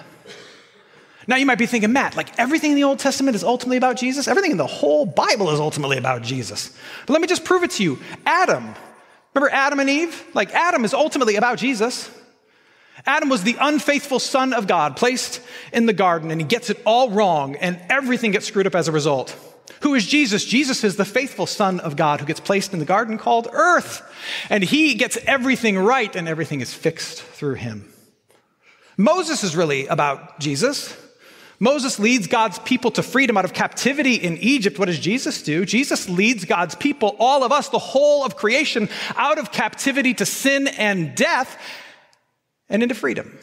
Now 1.26 1.36
you 1.36 1.46
might 1.46 1.58
be 1.58 1.66
thinking, 1.66 1.92
Matt, 1.92 2.16
like 2.16 2.38
everything 2.38 2.70
in 2.70 2.76
the 2.76 2.84
Old 2.84 2.98
Testament 2.98 3.34
is 3.34 3.42
ultimately 3.42 3.76
about 3.76 3.96
Jesus? 3.96 4.28
Everything 4.28 4.52
in 4.52 4.56
the 4.56 4.66
whole 4.66 5.04
Bible 5.06 5.50
is 5.50 5.58
ultimately 5.58 5.98
about 5.98 6.22
Jesus. 6.22 6.76
But 7.06 7.14
let 7.14 7.20
me 7.20 7.26
just 7.26 7.44
prove 7.44 7.64
it 7.64 7.72
to 7.72 7.82
you. 7.82 7.98
Adam, 8.24 8.74
remember 9.34 9.52
Adam 9.52 9.80
and 9.80 9.90
Eve? 9.90 10.24
Like 10.34 10.54
Adam 10.54 10.84
is 10.84 10.94
ultimately 10.94 11.36
about 11.36 11.58
Jesus. 11.58 12.10
Adam 13.04 13.28
was 13.28 13.42
the 13.42 13.56
unfaithful 13.60 14.18
son 14.18 14.52
of 14.52 14.66
God, 14.66 14.96
placed 14.96 15.40
in 15.72 15.86
the 15.86 15.92
garden, 15.92 16.30
and 16.30 16.40
he 16.40 16.46
gets 16.46 16.70
it 16.70 16.80
all 16.86 17.10
wrong, 17.10 17.56
and 17.56 17.78
everything 17.90 18.30
gets 18.30 18.46
screwed 18.46 18.66
up 18.66 18.74
as 18.74 18.88
a 18.88 18.92
result. 18.92 19.36
Who 19.82 19.94
is 19.94 20.06
Jesus? 20.06 20.44
Jesus 20.44 20.82
is 20.84 20.96
the 20.96 21.04
faithful 21.04 21.46
son 21.46 21.80
of 21.80 21.96
God 21.96 22.20
who 22.20 22.26
gets 22.26 22.40
placed 22.40 22.72
in 22.72 22.78
the 22.78 22.86
garden 22.86 23.18
called 23.18 23.48
earth, 23.52 24.02
and 24.48 24.64
he 24.64 24.94
gets 24.94 25.18
everything 25.26 25.78
right, 25.78 26.14
and 26.16 26.26
everything 26.26 26.60
is 26.60 26.72
fixed 26.72 27.20
through 27.20 27.54
him. 27.54 27.92
Moses 28.96 29.44
is 29.44 29.54
really 29.54 29.86
about 29.88 30.40
Jesus. 30.40 30.96
Moses 31.58 31.98
leads 31.98 32.26
God's 32.26 32.58
people 32.60 32.90
to 32.92 33.02
freedom 33.02 33.36
out 33.36 33.44
of 33.44 33.52
captivity 33.52 34.14
in 34.14 34.36
Egypt. 34.38 34.78
What 34.78 34.86
does 34.86 34.98
Jesus 34.98 35.42
do? 35.42 35.64
Jesus 35.64 36.08
leads 36.08 36.44
God's 36.44 36.74
people, 36.74 37.16
all 37.18 37.44
of 37.44 37.52
us, 37.52 37.68
the 37.68 37.78
whole 37.78 38.24
of 38.24 38.36
creation, 38.36 38.88
out 39.16 39.38
of 39.38 39.52
captivity 39.52 40.14
to 40.14 40.26
sin 40.26 40.66
and 40.66 41.14
death 41.14 41.58
and 42.68 42.82
into 42.82 42.94
freedom. 42.94 43.38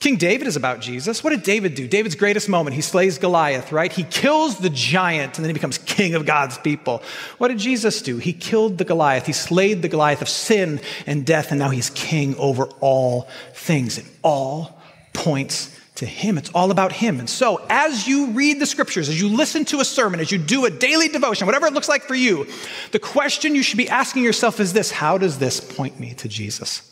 King 0.00 0.16
David 0.16 0.46
is 0.46 0.56
about 0.56 0.80
Jesus. 0.80 1.22
What 1.22 1.28
did 1.30 1.42
David 1.42 1.74
do? 1.74 1.86
David's 1.86 2.14
greatest 2.14 2.48
moment, 2.48 2.74
he 2.74 2.80
slays 2.80 3.18
Goliath, 3.18 3.70
right? 3.70 3.92
He 3.92 4.04
kills 4.04 4.56
the 4.56 4.70
giant 4.70 5.36
and 5.36 5.44
then 5.44 5.50
he 5.50 5.52
becomes 5.52 5.76
king 5.76 6.14
of 6.14 6.24
God's 6.24 6.56
people. 6.56 7.02
What 7.36 7.48
did 7.48 7.58
Jesus 7.58 8.00
do? 8.00 8.16
He 8.16 8.32
killed 8.32 8.78
the 8.78 8.86
Goliath. 8.86 9.26
He 9.26 9.34
slayed 9.34 9.82
the 9.82 9.88
Goliath 9.88 10.22
of 10.22 10.28
sin 10.30 10.80
and 11.06 11.26
death, 11.26 11.50
and 11.50 11.58
now 11.58 11.68
he's 11.68 11.90
king 11.90 12.34
over 12.36 12.64
all 12.80 13.28
things. 13.52 13.98
It 13.98 14.06
all 14.24 14.80
points 15.12 15.78
to 15.96 16.06
him. 16.06 16.38
It's 16.38 16.50
all 16.54 16.70
about 16.70 16.92
him. 16.92 17.18
And 17.18 17.28
so, 17.28 17.62
as 17.68 18.08
you 18.08 18.28
read 18.28 18.58
the 18.58 18.64
scriptures, 18.64 19.10
as 19.10 19.20
you 19.20 19.28
listen 19.28 19.66
to 19.66 19.80
a 19.80 19.84
sermon, 19.84 20.18
as 20.18 20.32
you 20.32 20.38
do 20.38 20.64
a 20.64 20.70
daily 20.70 21.08
devotion, 21.08 21.44
whatever 21.44 21.66
it 21.66 21.74
looks 21.74 21.90
like 21.90 22.04
for 22.04 22.14
you, 22.14 22.46
the 22.92 22.98
question 22.98 23.54
you 23.54 23.62
should 23.62 23.76
be 23.76 23.88
asking 23.90 24.24
yourself 24.24 24.60
is 24.60 24.72
this 24.72 24.90
How 24.90 25.18
does 25.18 25.38
this 25.38 25.60
point 25.60 26.00
me 26.00 26.14
to 26.14 26.26
Jesus? 26.26 26.86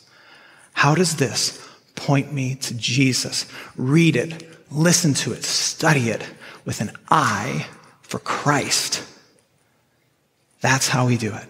How 0.73 0.95
does 0.95 1.17
this 1.17 1.65
point 1.95 2.33
me 2.33 2.55
to 2.55 2.73
Jesus? 2.73 3.45
Read 3.75 4.15
it, 4.15 4.47
listen 4.71 5.13
to 5.15 5.33
it, 5.33 5.43
study 5.43 6.09
it 6.09 6.25
with 6.65 6.81
an 6.81 6.91
eye 7.09 7.67
for 8.01 8.19
Christ. 8.19 9.03
That's 10.61 10.87
how 10.87 11.07
we 11.07 11.17
do 11.17 11.33
it. 11.33 11.45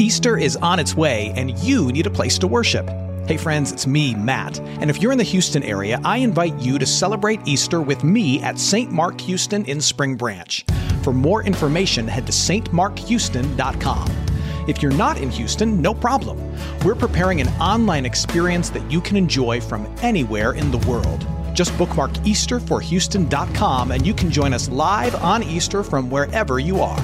Easter 0.00 0.36
is 0.36 0.56
on 0.56 0.80
its 0.80 0.96
way, 0.96 1.32
and 1.36 1.56
you 1.58 1.92
need 1.92 2.06
a 2.06 2.10
place 2.10 2.38
to 2.38 2.46
worship. 2.46 2.88
Hey, 3.26 3.36
friends, 3.36 3.70
it's 3.70 3.86
me, 3.86 4.14
Matt. 4.14 4.58
And 4.80 4.90
if 4.90 5.00
you're 5.00 5.12
in 5.12 5.18
the 5.18 5.24
Houston 5.24 5.62
area, 5.62 6.00
I 6.04 6.18
invite 6.18 6.58
you 6.58 6.78
to 6.78 6.86
celebrate 6.86 7.40
Easter 7.46 7.80
with 7.80 8.02
me 8.02 8.42
at 8.42 8.58
St. 8.58 8.90
Mark 8.90 9.20
Houston 9.20 9.64
in 9.66 9.80
Spring 9.80 10.16
Branch. 10.16 10.64
For 11.04 11.12
more 11.12 11.44
information, 11.44 12.08
head 12.08 12.26
to 12.26 12.32
stmarkhouston.com. 12.32 14.31
If 14.68 14.82
you're 14.82 14.92
not 14.92 15.18
in 15.18 15.30
Houston, 15.30 15.82
no 15.82 15.94
problem. 15.94 16.38
We're 16.84 16.94
preparing 16.94 17.40
an 17.40 17.48
online 17.60 18.06
experience 18.06 18.70
that 18.70 18.90
you 18.90 19.00
can 19.00 19.16
enjoy 19.16 19.60
from 19.60 19.92
anywhere 20.02 20.52
in 20.52 20.70
the 20.70 20.78
world. 20.88 21.26
Just 21.54 21.76
bookmark 21.76 22.12
EasterforHouston.com 22.12 23.90
and 23.90 24.06
you 24.06 24.14
can 24.14 24.30
join 24.30 24.54
us 24.54 24.68
live 24.68 25.14
on 25.16 25.42
Easter 25.42 25.82
from 25.82 26.10
wherever 26.10 26.58
you 26.58 26.80
are. 26.80 27.00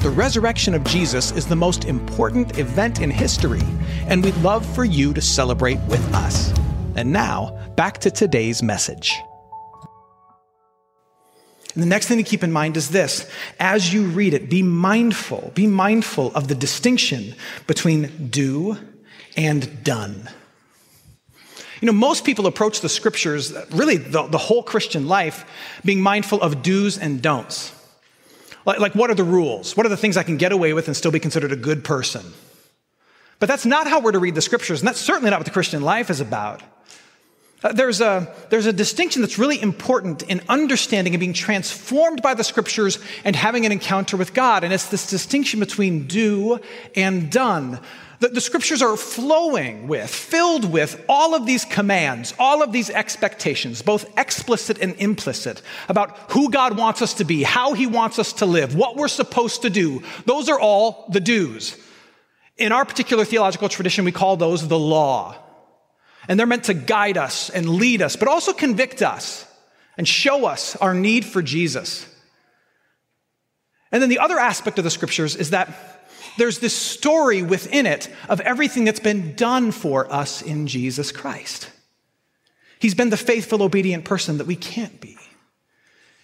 The 0.00 0.10
resurrection 0.10 0.74
of 0.74 0.82
Jesus 0.84 1.30
is 1.32 1.46
the 1.46 1.56
most 1.56 1.84
important 1.84 2.58
event 2.58 3.00
in 3.00 3.10
history, 3.10 3.62
and 4.08 4.24
we'd 4.24 4.36
love 4.38 4.66
for 4.74 4.84
you 4.84 5.14
to 5.14 5.20
celebrate 5.20 5.78
with 5.82 6.02
us. 6.12 6.52
And 6.96 7.12
now, 7.12 7.56
back 7.76 7.98
to 7.98 8.10
today's 8.10 8.62
message. 8.62 9.22
And 11.74 11.82
the 11.82 11.86
next 11.86 12.06
thing 12.06 12.18
to 12.18 12.22
keep 12.22 12.44
in 12.44 12.52
mind 12.52 12.76
is 12.76 12.90
this 12.90 13.28
as 13.58 13.92
you 13.92 14.04
read 14.04 14.34
it, 14.34 14.50
be 14.50 14.62
mindful, 14.62 15.52
be 15.54 15.66
mindful 15.66 16.32
of 16.34 16.48
the 16.48 16.54
distinction 16.54 17.34
between 17.66 18.28
do 18.28 18.76
and 19.36 19.82
done. 19.82 20.28
You 21.80 21.86
know, 21.86 21.92
most 21.92 22.24
people 22.24 22.46
approach 22.46 22.80
the 22.80 22.88
scriptures, 22.88 23.52
really 23.70 23.96
the, 23.96 24.28
the 24.28 24.38
whole 24.38 24.62
Christian 24.62 25.08
life, 25.08 25.44
being 25.84 26.00
mindful 26.00 26.40
of 26.40 26.62
do's 26.62 26.96
and 26.96 27.20
don'ts. 27.20 27.72
Like, 28.64 28.78
like, 28.78 28.94
what 28.94 29.10
are 29.10 29.14
the 29.14 29.24
rules? 29.24 29.76
What 29.76 29.84
are 29.84 29.88
the 29.88 29.96
things 29.96 30.16
I 30.16 30.22
can 30.22 30.36
get 30.36 30.52
away 30.52 30.74
with 30.74 30.86
and 30.86 30.96
still 30.96 31.10
be 31.10 31.18
considered 31.18 31.50
a 31.50 31.56
good 31.56 31.82
person? 31.82 32.24
But 33.40 33.48
that's 33.48 33.66
not 33.66 33.88
how 33.88 33.98
we're 34.00 34.12
to 34.12 34.20
read 34.20 34.36
the 34.36 34.42
scriptures, 34.42 34.80
and 34.80 34.86
that's 34.86 35.00
certainly 35.00 35.30
not 35.30 35.40
what 35.40 35.46
the 35.46 35.52
Christian 35.52 35.82
life 35.82 36.10
is 36.10 36.20
about. 36.20 36.62
Uh, 37.62 37.72
there's, 37.72 38.00
a, 38.00 38.34
there's 38.50 38.66
a 38.66 38.72
distinction 38.72 39.22
that's 39.22 39.38
really 39.38 39.60
important 39.60 40.22
in 40.24 40.40
understanding 40.48 41.14
and 41.14 41.20
being 41.20 41.32
transformed 41.32 42.20
by 42.20 42.34
the 42.34 42.44
scriptures 42.44 42.98
and 43.24 43.36
having 43.36 43.64
an 43.64 43.72
encounter 43.72 44.16
with 44.16 44.34
God. 44.34 44.64
And 44.64 44.72
it's 44.72 44.88
this 44.88 45.08
distinction 45.08 45.60
between 45.60 46.06
do 46.06 46.58
and 46.96 47.30
done. 47.30 47.78
The, 48.18 48.28
the 48.28 48.40
scriptures 48.40 48.82
are 48.82 48.96
flowing 48.96 49.88
with, 49.88 50.08
filled 50.08 50.72
with 50.72 51.04
all 51.08 51.34
of 51.34 51.44
these 51.44 51.64
commands, 51.64 52.34
all 52.38 52.62
of 52.62 52.72
these 52.72 52.90
expectations, 52.90 53.82
both 53.82 54.06
explicit 54.18 54.78
and 54.78 54.94
implicit, 54.96 55.60
about 55.88 56.16
who 56.30 56.50
God 56.50 56.76
wants 56.76 57.02
us 57.02 57.14
to 57.14 57.24
be, 57.24 57.42
how 57.42 57.74
he 57.74 57.86
wants 57.86 58.18
us 58.18 58.32
to 58.34 58.46
live, 58.46 58.76
what 58.76 58.96
we're 58.96 59.08
supposed 59.08 59.62
to 59.62 59.70
do. 59.70 60.02
Those 60.24 60.48
are 60.48 60.58
all 60.58 61.06
the 61.10 61.20
do's. 61.20 61.76
In 62.56 62.70
our 62.70 62.84
particular 62.84 63.24
theological 63.24 63.68
tradition, 63.68 64.04
we 64.04 64.12
call 64.12 64.36
those 64.36 64.68
the 64.68 64.78
law. 64.78 65.36
And 66.28 66.38
they're 66.38 66.46
meant 66.46 66.64
to 66.64 66.74
guide 66.74 67.16
us 67.16 67.50
and 67.50 67.68
lead 67.68 68.02
us, 68.02 68.16
but 68.16 68.28
also 68.28 68.52
convict 68.52 69.02
us 69.02 69.46
and 69.96 70.06
show 70.06 70.46
us 70.46 70.76
our 70.76 70.94
need 70.94 71.24
for 71.24 71.42
Jesus. 71.42 72.06
And 73.90 74.00
then 74.00 74.08
the 74.08 74.20
other 74.20 74.38
aspect 74.38 74.78
of 74.78 74.84
the 74.84 74.90
scriptures 74.90 75.36
is 75.36 75.50
that 75.50 75.68
there's 76.38 76.60
this 76.60 76.74
story 76.74 77.42
within 77.42 77.86
it 77.86 78.08
of 78.28 78.40
everything 78.40 78.84
that's 78.84 79.00
been 79.00 79.34
done 79.34 79.70
for 79.70 80.10
us 80.10 80.40
in 80.40 80.66
Jesus 80.66 81.12
Christ. 81.12 81.70
He's 82.78 82.94
been 82.94 83.10
the 83.10 83.16
faithful, 83.16 83.62
obedient 83.62 84.04
person 84.04 84.38
that 84.38 84.46
we 84.46 84.56
can't 84.56 85.00
be. 85.00 85.16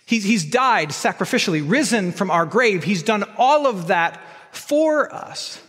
He's, 0.06 0.24
he's 0.24 0.44
died 0.44 0.88
sacrificially, 0.88 1.62
risen 1.68 2.12
from 2.12 2.30
our 2.30 2.46
grave. 2.46 2.82
He's 2.82 3.02
done 3.02 3.24
all 3.36 3.66
of 3.66 3.88
that 3.88 4.20
for 4.50 5.14
us. 5.14 5.60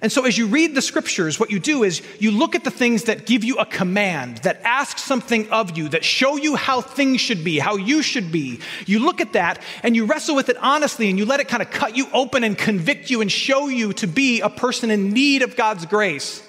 And 0.00 0.10
so, 0.10 0.24
as 0.24 0.38
you 0.38 0.46
read 0.46 0.74
the 0.74 0.80
scriptures, 0.80 1.38
what 1.38 1.50
you 1.50 1.58
do 1.58 1.82
is 1.82 2.00
you 2.18 2.30
look 2.30 2.54
at 2.54 2.64
the 2.64 2.70
things 2.70 3.04
that 3.04 3.26
give 3.26 3.44
you 3.44 3.58
a 3.58 3.66
command, 3.66 4.38
that 4.38 4.60
ask 4.64 4.96
something 4.96 5.50
of 5.50 5.76
you, 5.76 5.90
that 5.90 6.02
show 6.02 6.36
you 6.36 6.56
how 6.56 6.80
things 6.80 7.20
should 7.20 7.44
be, 7.44 7.58
how 7.58 7.76
you 7.76 8.02
should 8.02 8.32
be. 8.32 8.60
You 8.86 9.00
look 9.00 9.20
at 9.20 9.34
that 9.34 9.60
and 9.82 9.94
you 9.94 10.06
wrestle 10.06 10.34
with 10.34 10.48
it 10.48 10.56
honestly 10.56 11.10
and 11.10 11.18
you 11.18 11.26
let 11.26 11.40
it 11.40 11.48
kind 11.48 11.62
of 11.62 11.70
cut 11.70 11.94
you 11.94 12.06
open 12.14 12.42
and 12.42 12.56
convict 12.56 13.10
you 13.10 13.20
and 13.20 13.30
show 13.30 13.68
you 13.68 13.92
to 13.94 14.06
be 14.06 14.40
a 14.40 14.48
person 14.48 14.90
in 14.90 15.10
need 15.10 15.42
of 15.42 15.56
God's 15.56 15.84
grace. 15.84 16.42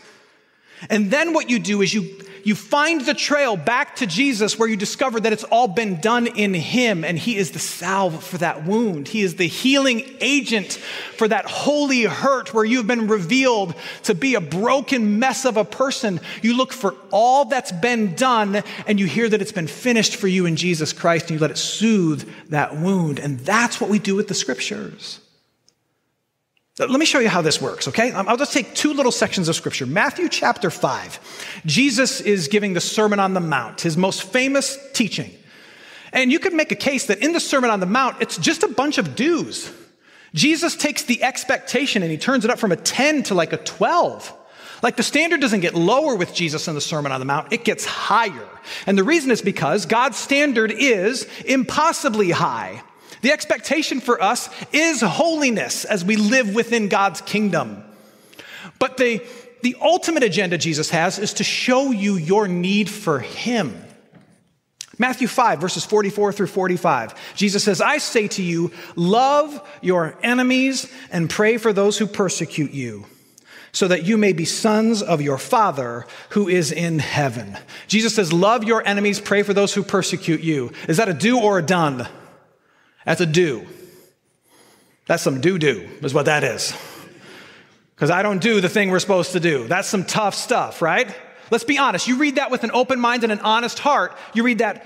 And 0.90 1.12
then 1.12 1.34
what 1.34 1.50
you 1.50 1.60
do 1.60 1.82
is 1.82 1.94
you 1.94 2.24
you 2.44 2.56
find 2.56 3.00
the 3.00 3.13
trail 3.13 3.56
back 3.56 3.96
to 3.98 4.06
Jesus 4.06 4.60
where 4.60 4.68
you 4.68 4.75
discover 4.75 5.20
that 5.22 5.32
it's 5.32 5.46
all 5.46 5.70
been 5.70 6.02
done 6.02 6.28
in 6.28 6.54
Him 6.54 7.06
and 7.06 7.18
He 7.18 7.38
is 7.38 7.52
the 7.52 7.60
salve 7.60 8.22
for 8.22 8.38
that 8.40 8.66
wound. 8.66 9.08
He 9.08 9.22
is 9.22 9.36
the 9.36 9.48
healing 9.48 10.04
agent 10.20 10.74
for 11.16 11.28
that 11.30 11.46
holy 11.46 12.04
hurt 12.04 12.54
where 12.54 12.66
you've 12.66 12.88
been 12.88 13.08
revealed 13.08 13.74
to 14.04 14.13
be 14.13 14.36
a 14.36 14.42
broken 14.42 15.20
mess 15.20 15.46
of 15.46 15.56
a 15.56 15.63
person. 15.63 16.20
You 16.42 16.58
look 16.58 16.74
for 16.74 16.96
all 17.12 17.46
that's 17.46 17.72
been 17.72 18.13
done 18.16 18.62
and 18.88 19.00
you 19.00 19.06
hear 19.06 19.30
that 19.30 19.42
it's 19.42 19.54
been 19.54 19.68
finished 19.68 20.18
for 20.18 20.28
you 20.28 20.46
in 20.46 20.58
Jesus 20.58 20.92
Christ 20.92 21.30
and 21.30 21.40
you 21.40 21.42
let 21.42 21.52
it 21.52 21.58
soothe 21.58 22.30
that 22.50 22.75
wound. 22.75 23.20
And 23.20 23.40
that's 23.40 23.80
what 23.80 23.90
we 23.90 24.00
do 24.00 24.16
with 24.16 24.28
the 24.28 24.34
scriptures. 24.34 25.22
Let 26.80 26.89
me 26.89 27.06
show 27.06 27.20
you 27.20 27.30
how 27.30 27.44
this 27.44 27.62
works, 27.62 27.88
okay? 27.89 28.12
Um, 28.13 28.27
I'll 28.27 28.38
just 28.38 28.51
take 28.51 28.74
two 28.74 28.94
little 28.94 29.12
sections 29.12 29.48
of 29.48 29.56
scripture. 29.56 29.86
Matthew 29.86 30.27
chapter 30.27 30.72
5. 30.72 31.62
Jesus 31.68 32.20
is 32.20 32.48
giving 32.48 32.74
the 32.74 32.82
Sermon 32.82 33.20
on 33.20 33.36
the 33.36 33.39
Mount, 33.39 33.82
his 33.82 33.96
most 33.96 34.24
famous 34.24 34.75
teaching. 34.92 35.30
And 36.12 36.32
you 36.32 36.39
could 36.39 36.53
make 36.53 36.72
a 36.72 36.75
case 36.75 37.06
that 37.08 37.20
in 37.20 37.34
the 37.34 37.39
Sermon 37.39 37.70
on 37.70 37.80
the 37.80 37.86
Mount, 37.86 38.24
it's 38.24 38.39
just 38.39 38.63
a 38.63 38.68
bunch 38.68 38.98
of 38.98 39.15
do's. 39.15 39.72
Jesus 40.34 40.75
takes 40.75 41.03
the 41.03 41.22
expectation 41.22 42.01
and 42.01 42.12
he 42.12 42.18
turns 42.18 42.44
it 42.44 42.50
up 42.50 42.58
from 42.58 42.72
a 42.72 42.75
10 42.75 43.22
to 43.24 43.36
like 43.36 43.53
a 43.53 43.58
12. 43.58 44.34
Like 44.82 44.96
the 44.96 45.03
standard 45.03 45.42
doesn't 45.42 45.60
get 45.60 45.75
lower 45.75 46.15
with 46.15 46.34
Jesus 46.34 46.68
in 46.68 46.74
the 46.74 46.82
Sermon 46.82 47.12
on 47.12 47.20
the 47.20 47.25
Mount, 47.25 47.53
it 47.53 47.65
gets 47.65 47.86
higher. 47.86 48.50
And 48.88 48.98
the 48.98 49.03
reason 49.03 49.30
is 49.30 49.44
because 49.44 49.86
God's 49.86 50.18
standard 50.18 50.72
is 50.72 51.27
impossibly 51.46 52.32
high. 52.32 52.82
The 53.24 53.32
expectation 53.32 54.01
for 54.01 54.22
us 54.22 54.50
is 54.74 55.00
holiness 55.00 55.86
as 55.86 56.03
we 56.03 56.18
live 56.18 56.53
within 56.53 56.89
God's 56.89 57.22
kingdom. 57.22 57.82
But 58.80 58.98
the, 58.98 59.25
the 59.62 59.77
ultimate 59.82 60.24
agenda 60.24 60.58
Jesus 60.58 60.89
has 60.89 61.20
is 61.20 61.36
to 61.36 61.44
show 61.46 61.92
you 61.92 62.18
your 62.18 62.50
need 62.50 62.89
for 62.89 63.20
Him. 63.20 63.82
Matthew 64.98 65.30
5, 65.30 65.62
verses 65.62 65.86
44 65.86 66.34
through 66.34 66.48
45. 66.48 67.36
Jesus 67.36 67.63
says, 67.63 67.80
I 67.80 67.98
say 68.00 68.27
to 68.27 68.44
you, 68.44 68.74
love 68.98 69.65
your 69.82 70.18
enemies 70.22 70.92
and 71.10 71.30
pray 71.30 71.56
for 71.56 71.72
those 71.72 71.98
who 71.98 72.08
persecute 72.08 72.72
you, 72.72 73.06
so 73.72 73.88
that 73.88 74.03
you 74.03 74.18
may 74.18 74.34
be 74.34 74.44
sons 74.44 75.01
of 75.01 75.22
your 75.22 75.38
Father 75.38 76.06
who 76.32 76.50
is 76.50 76.74
in 76.74 77.00
heaven. 77.00 77.58
Jesus 77.88 78.13
says, 78.13 78.34
love 78.34 78.65
your 78.65 78.86
enemies, 78.86 79.22
pray 79.22 79.44
for 79.44 79.53
those 79.53 79.74
who 79.74 79.82
persecute 79.82 80.42
you. 80.42 80.74
Is 80.89 80.98
that 80.98 81.08
a 81.08 81.13
do 81.13 81.39
or 81.39 81.58
a 81.58 81.65
done? 81.65 82.06
That's 83.05 83.22
a 83.22 83.25
do. 83.25 83.67
That's 85.05 85.22
some 85.22 85.41
do 85.41 85.57
do, 85.57 85.88
is 86.01 86.13
what 86.13 86.25
that 86.25 86.43
is. 86.43 86.74
because 87.95 88.10
I 88.10 88.24
don't 88.24 88.41
do 88.41 88.62
the 88.62 88.69
thing 88.69 88.89
we're 88.89 89.00
supposed 89.00 89.33
to 89.33 89.39
do. 89.39 89.67
That's 89.67 89.88
some 89.88 90.05
tough 90.05 90.36
stuff, 90.36 90.81
right? 90.81 91.13
Let's 91.51 91.63
be 91.63 91.77
honest. 91.77 92.07
You 92.07 92.17
read 92.17 92.36
that 92.36 92.51
with 92.51 92.63
an 92.63 92.72
open 92.74 93.00
mind 93.00 93.24
and 93.24 93.31
an 93.31 93.39
honest 93.41 93.79
heart. 93.79 94.17
You 94.33 94.43
read 94.43 94.60
that, 94.60 94.86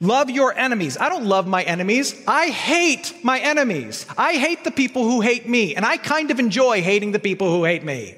love 0.00 0.30
your 0.30 0.52
enemies. 0.52 0.98
I 0.98 1.08
don't 1.08 1.24
love 1.24 1.46
my 1.46 1.62
enemies. 1.62 2.14
I 2.26 2.48
hate 2.48 3.14
my 3.22 3.38
enemies. 3.38 4.04
I 4.18 4.34
hate 4.34 4.64
the 4.64 4.70
people 4.70 5.04
who 5.04 5.20
hate 5.20 5.48
me. 5.48 5.74
And 5.74 5.86
I 5.86 5.96
kind 5.96 6.30
of 6.30 6.40
enjoy 6.40 6.82
hating 6.82 7.12
the 7.12 7.18
people 7.18 7.50
who 7.50 7.64
hate 7.64 7.84
me. 7.84 8.16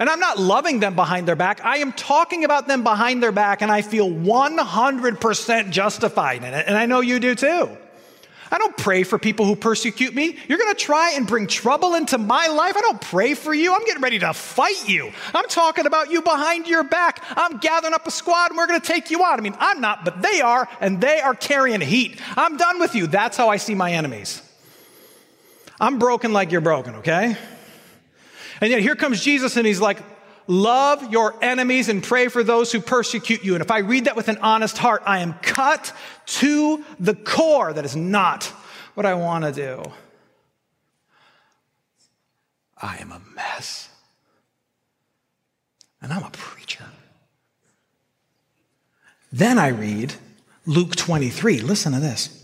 And 0.00 0.08
I'm 0.08 0.20
not 0.20 0.38
loving 0.38 0.78
them 0.78 0.94
behind 0.94 1.26
their 1.26 1.36
back. 1.36 1.64
I 1.64 1.78
am 1.78 1.92
talking 1.92 2.44
about 2.44 2.68
them 2.68 2.84
behind 2.84 3.20
their 3.20 3.32
back, 3.32 3.62
and 3.62 3.72
I 3.72 3.82
feel 3.82 4.08
100% 4.08 5.70
justified 5.70 6.44
in 6.44 6.54
it. 6.54 6.66
And 6.68 6.76
I 6.76 6.86
know 6.86 7.00
you 7.00 7.18
do 7.18 7.34
too. 7.34 7.76
I 8.50 8.58
don't 8.58 8.76
pray 8.76 9.02
for 9.02 9.18
people 9.18 9.46
who 9.46 9.56
persecute 9.56 10.14
me. 10.14 10.36
You're 10.48 10.58
going 10.58 10.74
to 10.74 10.80
try 10.80 11.12
and 11.12 11.26
bring 11.26 11.46
trouble 11.46 11.94
into 11.94 12.18
my 12.18 12.46
life. 12.46 12.76
I 12.76 12.80
don't 12.80 13.00
pray 13.00 13.34
for 13.34 13.52
you. 13.52 13.74
I'm 13.74 13.84
getting 13.84 14.02
ready 14.02 14.18
to 14.20 14.32
fight 14.32 14.88
you. 14.88 15.12
I'm 15.34 15.48
talking 15.48 15.86
about 15.86 16.10
you 16.10 16.22
behind 16.22 16.66
your 16.66 16.84
back. 16.84 17.24
I'm 17.36 17.58
gathering 17.58 17.94
up 17.94 18.06
a 18.06 18.10
squad 18.10 18.50
and 18.50 18.56
we're 18.56 18.66
going 18.66 18.80
to 18.80 18.86
take 18.86 19.10
you 19.10 19.24
out. 19.24 19.38
I 19.38 19.42
mean, 19.42 19.56
I'm 19.58 19.80
not, 19.80 20.04
but 20.04 20.22
they 20.22 20.40
are, 20.40 20.68
and 20.80 21.00
they 21.00 21.20
are 21.20 21.34
carrying 21.34 21.80
heat. 21.80 22.20
I'm 22.36 22.56
done 22.56 22.80
with 22.80 22.94
you. 22.94 23.06
That's 23.06 23.36
how 23.36 23.48
I 23.48 23.56
see 23.56 23.74
my 23.74 23.92
enemies. 23.92 24.42
I'm 25.80 25.98
broken 25.98 26.32
like 26.32 26.50
you're 26.50 26.60
broken, 26.60 26.96
okay? 26.96 27.36
And 28.60 28.70
yet 28.70 28.80
here 28.80 28.96
comes 28.96 29.22
Jesus 29.22 29.56
and 29.56 29.66
he's 29.66 29.80
like, 29.80 29.98
Love 30.50 31.12
your 31.12 31.34
enemies 31.44 31.90
and 31.90 32.02
pray 32.02 32.28
for 32.28 32.42
those 32.42 32.72
who 32.72 32.80
persecute 32.80 33.44
you. 33.44 33.54
And 33.54 33.62
if 33.62 33.70
I 33.70 33.80
read 33.80 34.06
that 34.06 34.16
with 34.16 34.28
an 34.28 34.38
honest 34.38 34.78
heart, 34.78 35.02
I 35.04 35.18
am 35.18 35.34
cut 35.34 35.92
to 36.26 36.82
the 36.98 37.14
core. 37.14 37.74
That 37.74 37.84
is 37.84 37.94
not 37.94 38.44
what 38.94 39.04
I 39.04 39.12
want 39.12 39.44
to 39.44 39.52
do. 39.52 39.82
I 42.80 42.96
am 42.96 43.12
a 43.12 43.20
mess. 43.34 43.90
And 46.00 46.12
I'm 46.12 46.24
a 46.24 46.30
preacher. 46.30 46.86
Then 49.30 49.58
I 49.58 49.68
read 49.68 50.14
Luke 50.64 50.96
23. 50.96 51.60
Listen 51.60 51.92
to 51.92 52.00
this. 52.00 52.42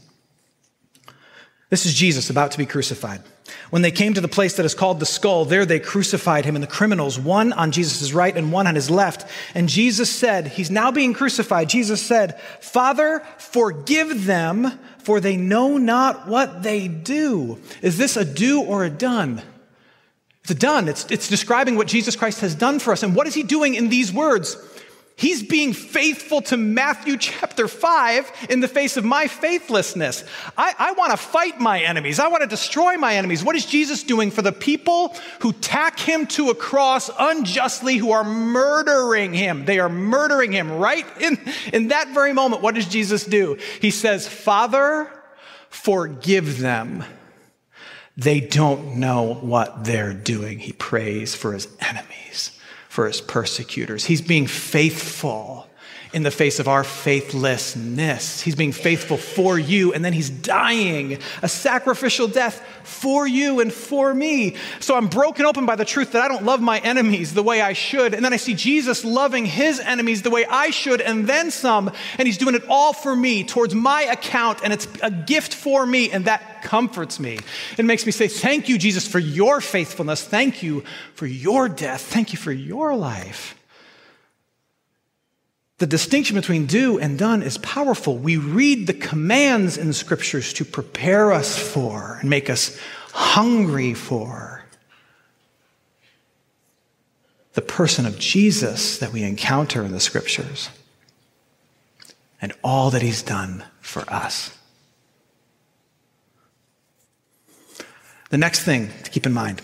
This 1.70 1.86
is 1.86 1.94
Jesus 1.94 2.28
about 2.28 2.50
to 2.50 2.58
be 2.58 2.66
crucified. 2.66 3.22
When 3.70 3.82
they 3.82 3.90
came 3.90 4.14
to 4.14 4.20
the 4.20 4.28
place 4.28 4.54
that 4.56 4.66
is 4.66 4.74
called 4.74 5.00
the 5.00 5.06
skull, 5.06 5.44
there 5.44 5.66
they 5.66 5.80
crucified 5.80 6.44
him 6.44 6.56
and 6.56 6.62
the 6.62 6.68
criminals, 6.68 7.18
one 7.18 7.52
on 7.52 7.72
Jesus' 7.72 8.12
right 8.12 8.36
and 8.36 8.52
one 8.52 8.66
on 8.66 8.74
his 8.74 8.90
left. 8.90 9.28
And 9.54 9.68
Jesus 9.68 10.10
said, 10.10 10.48
He's 10.48 10.70
now 10.70 10.90
being 10.90 11.14
crucified. 11.14 11.68
Jesus 11.68 12.00
said, 12.00 12.40
Father, 12.60 13.24
forgive 13.38 14.24
them, 14.24 14.78
for 14.98 15.20
they 15.20 15.36
know 15.36 15.76
not 15.76 16.28
what 16.28 16.62
they 16.62 16.88
do. 16.88 17.58
Is 17.82 17.98
this 17.98 18.16
a 18.16 18.24
do 18.24 18.62
or 18.62 18.84
a 18.84 18.90
done? 18.90 19.42
It's 20.42 20.50
a 20.50 20.54
done. 20.54 20.88
It's, 20.88 21.06
it's 21.10 21.28
describing 21.28 21.76
what 21.76 21.88
Jesus 21.88 22.16
Christ 22.16 22.40
has 22.40 22.54
done 22.54 22.78
for 22.78 22.92
us. 22.92 23.02
And 23.02 23.14
what 23.16 23.26
is 23.26 23.34
he 23.34 23.42
doing 23.42 23.74
in 23.74 23.88
these 23.88 24.12
words? 24.12 24.56
He's 25.16 25.44
being 25.44 25.72
faithful 25.72 26.42
to 26.42 26.56
Matthew 26.56 27.16
chapter 27.16 27.68
5 27.68 28.48
in 28.50 28.58
the 28.58 28.66
face 28.66 28.96
of 28.96 29.04
my 29.04 29.28
faithlessness. 29.28 30.24
I, 30.58 30.74
I 30.76 30.92
want 30.92 31.12
to 31.12 31.16
fight 31.16 31.60
my 31.60 31.80
enemies. 31.82 32.18
I 32.18 32.26
want 32.26 32.42
to 32.42 32.48
destroy 32.48 32.96
my 32.96 33.14
enemies. 33.14 33.44
What 33.44 33.54
is 33.54 33.64
Jesus 33.64 34.02
doing 34.02 34.32
for 34.32 34.42
the 34.42 34.50
people 34.50 35.14
who 35.40 35.52
tack 35.52 36.00
him 36.00 36.26
to 36.28 36.50
a 36.50 36.54
cross 36.54 37.10
unjustly, 37.16 37.96
who 37.96 38.10
are 38.10 38.24
murdering 38.24 39.32
him? 39.32 39.64
They 39.64 39.78
are 39.78 39.88
murdering 39.88 40.50
him 40.50 40.72
right 40.72 41.06
in, 41.20 41.38
in 41.72 41.88
that 41.88 42.08
very 42.08 42.32
moment. 42.32 42.62
What 42.62 42.74
does 42.74 42.88
Jesus 42.88 43.24
do? 43.24 43.56
He 43.80 43.92
says, 43.92 44.26
Father, 44.26 45.08
forgive 45.70 46.58
them. 46.58 47.04
They 48.16 48.40
don't 48.40 48.96
know 48.96 49.34
what 49.34 49.84
they're 49.84 50.12
doing. 50.12 50.58
He 50.58 50.72
prays 50.72 51.36
for 51.36 51.52
his 51.52 51.68
enemies 51.80 52.53
for 52.94 53.08
his 53.08 53.20
persecutors. 53.20 54.04
He's 54.04 54.22
being 54.22 54.46
faithful 54.46 55.63
in 56.14 56.22
the 56.22 56.30
face 56.30 56.60
of 56.60 56.68
our 56.68 56.84
faithlessness. 56.84 58.40
He's 58.40 58.54
being 58.54 58.70
faithful 58.70 59.16
for 59.16 59.58
you, 59.58 59.92
and 59.92 60.04
then 60.04 60.12
he's 60.12 60.30
dying 60.30 61.18
a 61.42 61.48
sacrificial 61.48 62.28
death 62.28 62.64
for 62.84 63.26
you 63.26 63.58
and 63.58 63.72
for 63.72 64.14
me. 64.14 64.54
So 64.78 64.96
I'm 64.96 65.08
broken 65.08 65.44
open 65.44 65.66
by 65.66 65.74
the 65.74 65.84
truth 65.84 66.12
that 66.12 66.22
I 66.22 66.28
don't 66.28 66.44
love 66.44 66.60
my 66.60 66.78
enemies 66.78 67.34
the 67.34 67.42
way 67.42 67.60
I 67.60 67.72
should. 67.72 68.14
And 68.14 68.24
then 68.24 68.32
I 68.32 68.36
see 68.36 68.54
Jesus 68.54 69.04
loving 69.04 69.44
his 69.44 69.80
enemies 69.80 70.22
the 70.22 70.30
way 70.30 70.46
I 70.46 70.70
should, 70.70 71.00
and 71.00 71.26
then 71.26 71.50
some. 71.50 71.90
And 72.16 72.28
he's 72.28 72.38
doing 72.38 72.54
it 72.54 72.62
all 72.68 72.92
for 72.92 73.16
me 73.16 73.42
towards 73.42 73.74
my 73.74 74.02
account, 74.02 74.60
and 74.62 74.72
it's 74.72 74.86
a 75.02 75.10
gift 75.10 75.52
for 75.52 75.84
me, 75.84 76.12
and 76.12 76.26
that 76.26 76.62
comforts 76.62 77.18
me. 77.18 77.40
It 77.76 77.84
makes 77.84 78.06
me 78.06 78.12
say, 78.12 78.28
Thank 78.28 78.68
you, 78.68 78.78
Jesus, 78.78 79.08
for 79.08 79.18
your 79.18 79.60
faithfulness. 79.60 80.22
Thank 80.22 80.62
you 80.62 80.84
for 81.14 81.26
your 81.26 81.68
death. 81.68 82.02
Thank 82.02 82.32
you 82.32 82.38
for 82.38 82.52
your 82.52 82.94
life. 82.94 83.56
The 85.78 85.86
distinction 85.86 86.36
between 86.36 86.66
do 86.66 86.98
and 86.98 87.18
done 87.18 87.42
is 87.42 87.58
powerful. 87.58 88.16
We 88.16 88.36
read 88.36 88.86
the 88.86 88.94
commands 88.94 89.76
in 89.76 89.88
the 89.88 89.94
scriptures 89.94 90.52
to 90.54 90.64
prepare 90.64 91.32
us 91.32 91.58
for 91.58 92.18
and 92.20 92.30
make 92.30 92.48
us 92.48 92.78
hungry 93.12 93.94
for 93.94 94.64
the 97.54 97.62
person 97.62 98.06
of 98.06 98.18
Jesus 98.18 98.98
that 98.98 99.12
we 99.12 99.22
encounter 99.22 99.82
in 99.82 99.92
the 99.92 100.00
scriptures 100.00 100.70
and 102.40 102.52
all 102.62 102.90
that 102.90 103.02
he's 103.02 103.22
done 103.22 103.64
for 103.80 104.02
us. 104.12 104.56
The 108.30 108.38
next 108.38 108.64
thing 108.64 108.90
to 109.04 109.10
keep 109.10 109.26
in 109.26 109.32
mind 109.32 109.62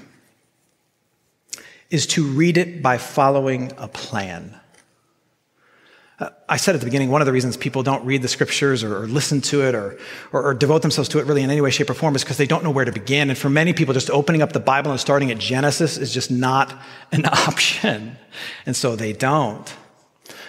is 1.91 2.07
to 2.09 2.25
read 2.25 2.57
it 2.57 2.83
by 2.83 2.99
following 2.99 3.73
a 3.77 3.89
plan. 3.89 4.60
I 6.49 6.59
said 6.59 6.75
at 6.75 6.81
the 6.81 6.85
beginning, 6.85 7.11
one 7.11 7.23
of 7.23 7.27
the 7.27 7.33
reasons 7.33 7.57
people 7.57 7.83
don't 7.83 8.05
read 8.05 8.21
the 8.21 8.29
scriptures 8.29 8.85
or, 8.85 9.05
or 9.05 9.07
listen 9.07 9.41
to 9.43 9.63
it 9.63 9.75
or, 9.75 9.99
or, 10.33 10.43
or, 10.43 10.55
devote 10.55 10.83
themselves 10.83 11.09
to 11.11 11.19
it 11.19 11.25
really 11.25 11.43
in 11.43 11.49
any 11.49 11.63
way, 11.63 11.71
shape, 11.71 11.89
or 11.89 11.95
form 11.95 12.15
is 12.15 12.23
because 12.23 12.37
they 12.37 12.47
don't 12.47 12.63
know 12.63 12.71
where 12.71 12.85
to 12.85 12.93
begin. 12.93 13.31
And 13.31 13.39
for 13.39 13.49
many 13.49 13.73
people, 13.73 13.95
just 13.95 14.11
opening 14.11 14.43
up 14.43 14.53
the 14.53 14.61
Bible 14.61 14.91
and 14.91 15.01
starting 15.01 15.31
at 15.31 15.39
Genesis 15.39 15.97
is 15.97 16.13
just 16.13 16.31
not 16.31 16.75
an 17.13 17.25
option. 17.25 18.17
And 18.67 18.77
so 18.77 18.97
they 18.97 19.15
don't. 19.15 19.69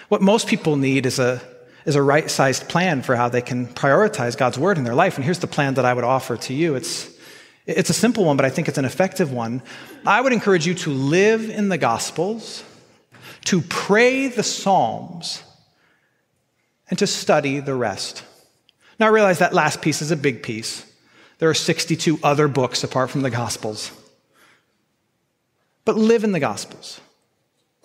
What 0.09 0.21
most 0.21 0.47
people 0.47 0.75
need 0.75 1.05
is 1.05 1.19
a, 1.19 1.41
is 1.85 1.95
a 1.95 2.01
right 2.01 2.29
sized 2.29 2.67
plan 2.67 3.01
for 3.01 3.15
how 3.15 3.29
they 3.29 3.41
can 3.41 3.67
prioritize 3.67 4.35
God's 4.35 4.59
word 4.59 4.77
in 4.77 4.83
their 4.83 4.95
life. 4.95 5.15
And 5.15 5.23
here's 5.23 5.39
the 5.39 5.47
plan 5.47 5.75
that 5.75 5.85
I 5.85 5.93
would 5.93 6.03
offer 6.03 6.35
to 6.35 6.53
you. 6.53 6.75
It's, 6.75 7.09
it's 7.65 7.89
a 7.89 7.93
simple 7.93 8.25
one, 8.25 8.35
but 8.35 8.45
I 8.45 8.49
think 8.49 8.67
it's 8.67 8.77
an 8.77 8.85
effective 8.85 9.31
one. 9.31 9.61
I 10.05 10.19
would 10.19 10.33
encourage 10.33 10.67
you 10.67 10.73
to 10.73 10.89
live 10.91 11.49
in 11.49 11.69
the 11.69 11.77
Gospels, 11.77 12.65
to 13.45 13.61
pray 13.61 14.27
the 14.27 14.43
Psalms, 14.43 15.43
and 16.91 16.99
to 16.99 17.07
study 17.07 17.59
the 17.59 17.73
rest. 17.73 18.23
Now, 18.99 19.07
I 19.07 19.09
realize 19.09 19.39
that 19.39 19.53
last 19.53 19.81
piece 19.81 20.03
is 20.03 20.11
a 20.11 20.15
big 20.15 20.43
piece. 20.43 20.85
There 21.39 21.49
are 21.49 21.55
62 21.55 22.19
other 22.21 22.47
books 22.47 22.83
apart 22.83 23.09
from 23.09 23.23
the 23.23 23.31
Gospels. 23.31 23.91
But 25.85 25.97
live 25.97 26.23
in 26.23 26.33
the 26.33 26.39
Gospels. 26.39 27.01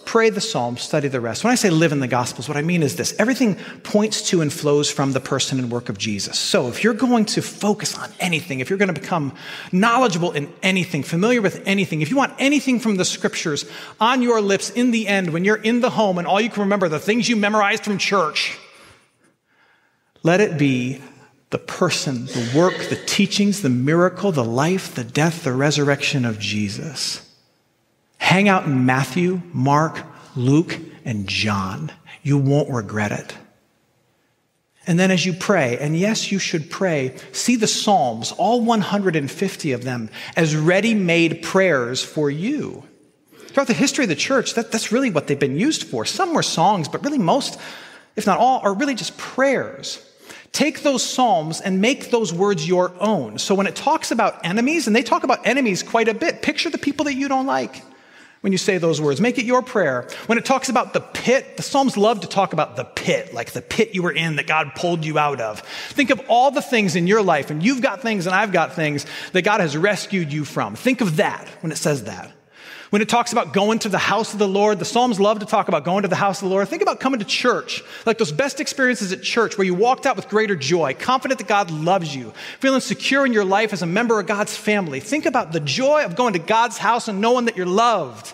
Pray 0.05 0.29
the 0.29 0.41
Psalms, 0.41 0.83
study 0.83 1.09
the 1.09 1.21
rest. 1.21 1.43
When 1.43 1.53
I 1.53 1.57
say 1.57 1.71
live 1.71 1.91
in 1.91 2.01
the 2.01 2.07
Gospels, 2.07 2.49
what 2.49 2.57
I 2.57 2.63
mean 2.63 2.83
is 2.83 2.97
this 2.97 3.19
everything 3.19 3.57
points 3.83 4.29
to 4.29 4.41
and 4.41 4.53
flows 4.53 4.91
from 4.91 5.13
the 5.13 5.21
person 5.21 5.59
and 5.59 5.71
work 5.71 5.89
of 5.89 5.99
Jesus. 5.99 6.39
So 6.39 6.69
if 6.69 6.85
you're 6.85 6.95
going 6.95 7.25
to 7.27 7.43
focus 7.43 7.99
on 7.99 8.13
anything, 8.21 8.61
if 8.61 8.69
you're 8.69 8.79
going 8.79 8.95
to 8.95 9.01
become 9.01 9.35
knowledgeable 9.73 10.33
in 10.33 10.53
anything, 10.63 11.03
familiar 11.03 11.41
with 11.41 11.63
anything, 11.67 12.03
if 12.03 12.11
you 12.11 12.17
want 12.17 12.35
anything 12.39 12.79
from 12.79 12.97
the 12.97 13.05
scriptures 13.05 13.65
on 13.99 14.23
your 14.23 14.41
lips 14.41 14.71
in 14.71 14.91
the 14.91 15.09
end, 15.09 15.31
when 15.31 15.45
you're 15.45 15.57
in 15.57 15.81
the 15.81 15.91
home 15.91 16.19
and 16.19 16.27
all 16.27 16.41
you 16.41 16.51
can 16.51 16.65
remember, 16.65 16.89
the 16.89 17.01
things 17.01 17.29
you 17.29 17.35
memorized 17.35 17.83
from 17.83 17.99
church, 17.99 18.59
let 20.23 20.41
it 20.41 20.59
be 20.59 21.01
the 21.51 21.59
person, 21.59 22.27
the 22.27 22.53
work, 22.57 22.77
the 22.89 22.97
teachings, 23.07 23.63
the 23.63 23.69
miracle, 23.69 24.33
the 24.33 24.45
life, 24.45 24.95
the 24.95 25.05
death, 25.05 25.45
the 25.45 25.53
resurrection 25.53 26.25
of 26.25 26.39
Jesus. 26.39 27.23
Hang 28.19 28.49
out 28.49 28.65
in 28.65 28.85
Matthew, 28.85 29.41
Mark, 29.53 30.03
Luke, 30.35 30.79
and 31.05 31.29
John. 31.29 31.93
You 32.23 32.39
won't 32.39 32.71
regret 32.71 33.13
it. 33.13 33.37
And 34.87 35.01
then 35.01 35.11
as 35.11 35.27
you 35.27 35.33
pray, 35.33 35.79
and 35.79 35.99
yes, 35.99 36.31
you 36.31 36.39
should 36.39 36.71
pray, 36.71 37.17
see 37.33 37.57
the 37.57 37.67
Psalms, 37.67 38.33
all 38.33 38.61
150 38.61 39.73
of 39.73 39.85
them, 39.85 40.11
as 40.37 40.55
ready 40.55 40.95
made 40.95 41.43
prayers 41.43 42.05
for 42.05 42.31
you. 42.31 42.85
Throughout 43.49 43.67
the 43.67 43.75
history 43.75 44.05
of 44.05 44.11
the 44.11 44.15
church, 44.15 44.55
that, 44.55 44.71
that's 44.71 44.93
really 44.93 45.11
what 45.11 45.27
they've 45.27 45.39
been 45.39 45.59
used 45.59 45.85
for. 45.85 46.05
Some 46.05 46.35
were 46.35 46.43
songs, 46.43 46.89
but 46.89 47.03
really 47.03 47.19
most, 47.19 47.59
if 48.17 48.27
not 48.27 48.39
all, 48.39 48.61
are 48.61 48.75
really 48.75 48.95
just 48.95 49.17
prayers. 49.17 50.03
Take 50.53 50.83
those 50.83 51.05
Psalms 51.05 51.61
and 51.61 51.81
make 51.81 52.11
those 52.11 52.33
words 52.33 52.67
your 52.67 52.93
own. 52.99 53.39
So 53.39 53.55
when 53.55 53.67
it 53.67 53.77
talks 53.77 54.11
about 54.11 54.45
enemies, 54.45 54.87
and 54.87 54.97
they 54.97 55.03
talk 55.03 55.23
about 55.23 55.47
enemies 55.47 55.83
quite 55.83 56.09
a 56.09 56.15
bit, 56.15 56.41
picture 56.41 56.71
the 56.71 56.79
people 56.79 57.05
that 57.05 57.15
you 57.15 57.29
don't 57.29 57.47
like 57.47 57.83
when 58.41 58.53
you 58.53 58.59
say 58.59 58.79
those 58.79 59.01
words. 59.01 59.21
Make 59.21 59.39
it 59.39 59.45
your 59.45 59.61
prayer. 59.61 60.09
When 60.27 60.39
it 60.39 60.45
talks 60.45 60.69
about 60.69 60.93
the 60.93 61.01
pit, 61.01 61.57
the 61.57 61.63
Psalms 61.63 61.97
love 61.97 62.21
to 62.21 62.27
talk 62.27 62.53
about 62.53 62.77
the 62.77 62.85
pit, 62.85 63.35
like 63.35 63.51
the 63.53 63.61
pit 63.61 63.95
you 63.95 64.03
were 64.03 64.13
in 64.13 64.37
that 64.37 64.47
God 64.47 64.73
pulled 64.75 65.05
you 65.05 65.19
out 65.19 65.41
of. 65.41 65.61
Think 65.91 66.11
of 66.11 66.23
all 66.29 66.51
the 66.51 66.63
things 66.63 66.97
in 66.97 67.07
your 67.07 67.23
life, 67.23 67.51
and 67.51 67.63
you've 67.63 67.83
got 67.83 68.03
things 68.03 68.27
and 68.27 68.35
I've 68.35 68.53
got 68.53 68.75
things 68.75 69.05
that 69.33 69.43
God 69.43 69.61
has 69.61 69.77
rescued 69.77 70.33
you 70.33 70.45
from. 70.45 70.77
Think 70.77 71.01
of 71.01 71.17
that 71.17 71.49
when 71.61 71.73
it 71.73 71.77
says 71.77 72.05
that. 72.05 72.33
When 72.97 73.03
it 73.03 73.11
talks 73.11 73.33
about 73.33 73.53
going 73.53 73.79
to 73.81 73.91
the 73.91 73.99
house 73.99 74.33
of 74.33 74.39
the 74.39 74.49
Lord, 74.49 74.79
the 74.79 74.87
Psalms 74.87 75.21
love 75.21 75.41
to 75.41 75.45
talk 75.45 75.69
about 75.69 75.85
going 75.85 76.05
to 76.05 76.09
the 76.09 76.17
house 76.17 76.41
of 76.41 76.49
the 76.49 76.55
Lord. 76.55 76.67
Think 76.67 76.81
about 76.81 76.99
coming 76.99 77.19
to 77.19 77.27
church, 77.27 77.83
like 78.07 78.17
those 78.17 78.33
best 78.33 78.59
experiences 78.59 79.13
at 79.13 79.23
church 79.23 79.59
where 79.59 79.67
you 79.67 79.75
walked 79.75 80.07
out 80.07 80.17
with 80.17 80.31
greater 80.31 80.57
joy, 80.57 80.95
confident 80.95 81.37
that 81.37 81.47
God 81.47 81.71
loves 81.71 82.17
you, 82.17 82.33
feeling 82.59 82.81
secure 82.81 83.27
in 83.27 83.35
your 83.35 83.45
life 83.45 83.75
as 83.75 83.83
a 83.83 83.87
member 83.87 84.19
of 84.19 84.27
God's 84.27 84.57
family. 84.57 85.01
Think 85.01 85.27
about 85.27 85.53
the 85.53 85.61
joy 85.61 86.07
of 86.07 86.17
going 86.17 86.33
to 86.33 86.39
God's 86.39 86.79
house 86.79 87.07
and 87.07 87.21
knowing 87.21 87.45
that 87.45 87.57
you're 87.59 87.67
loved. 87.67 88.33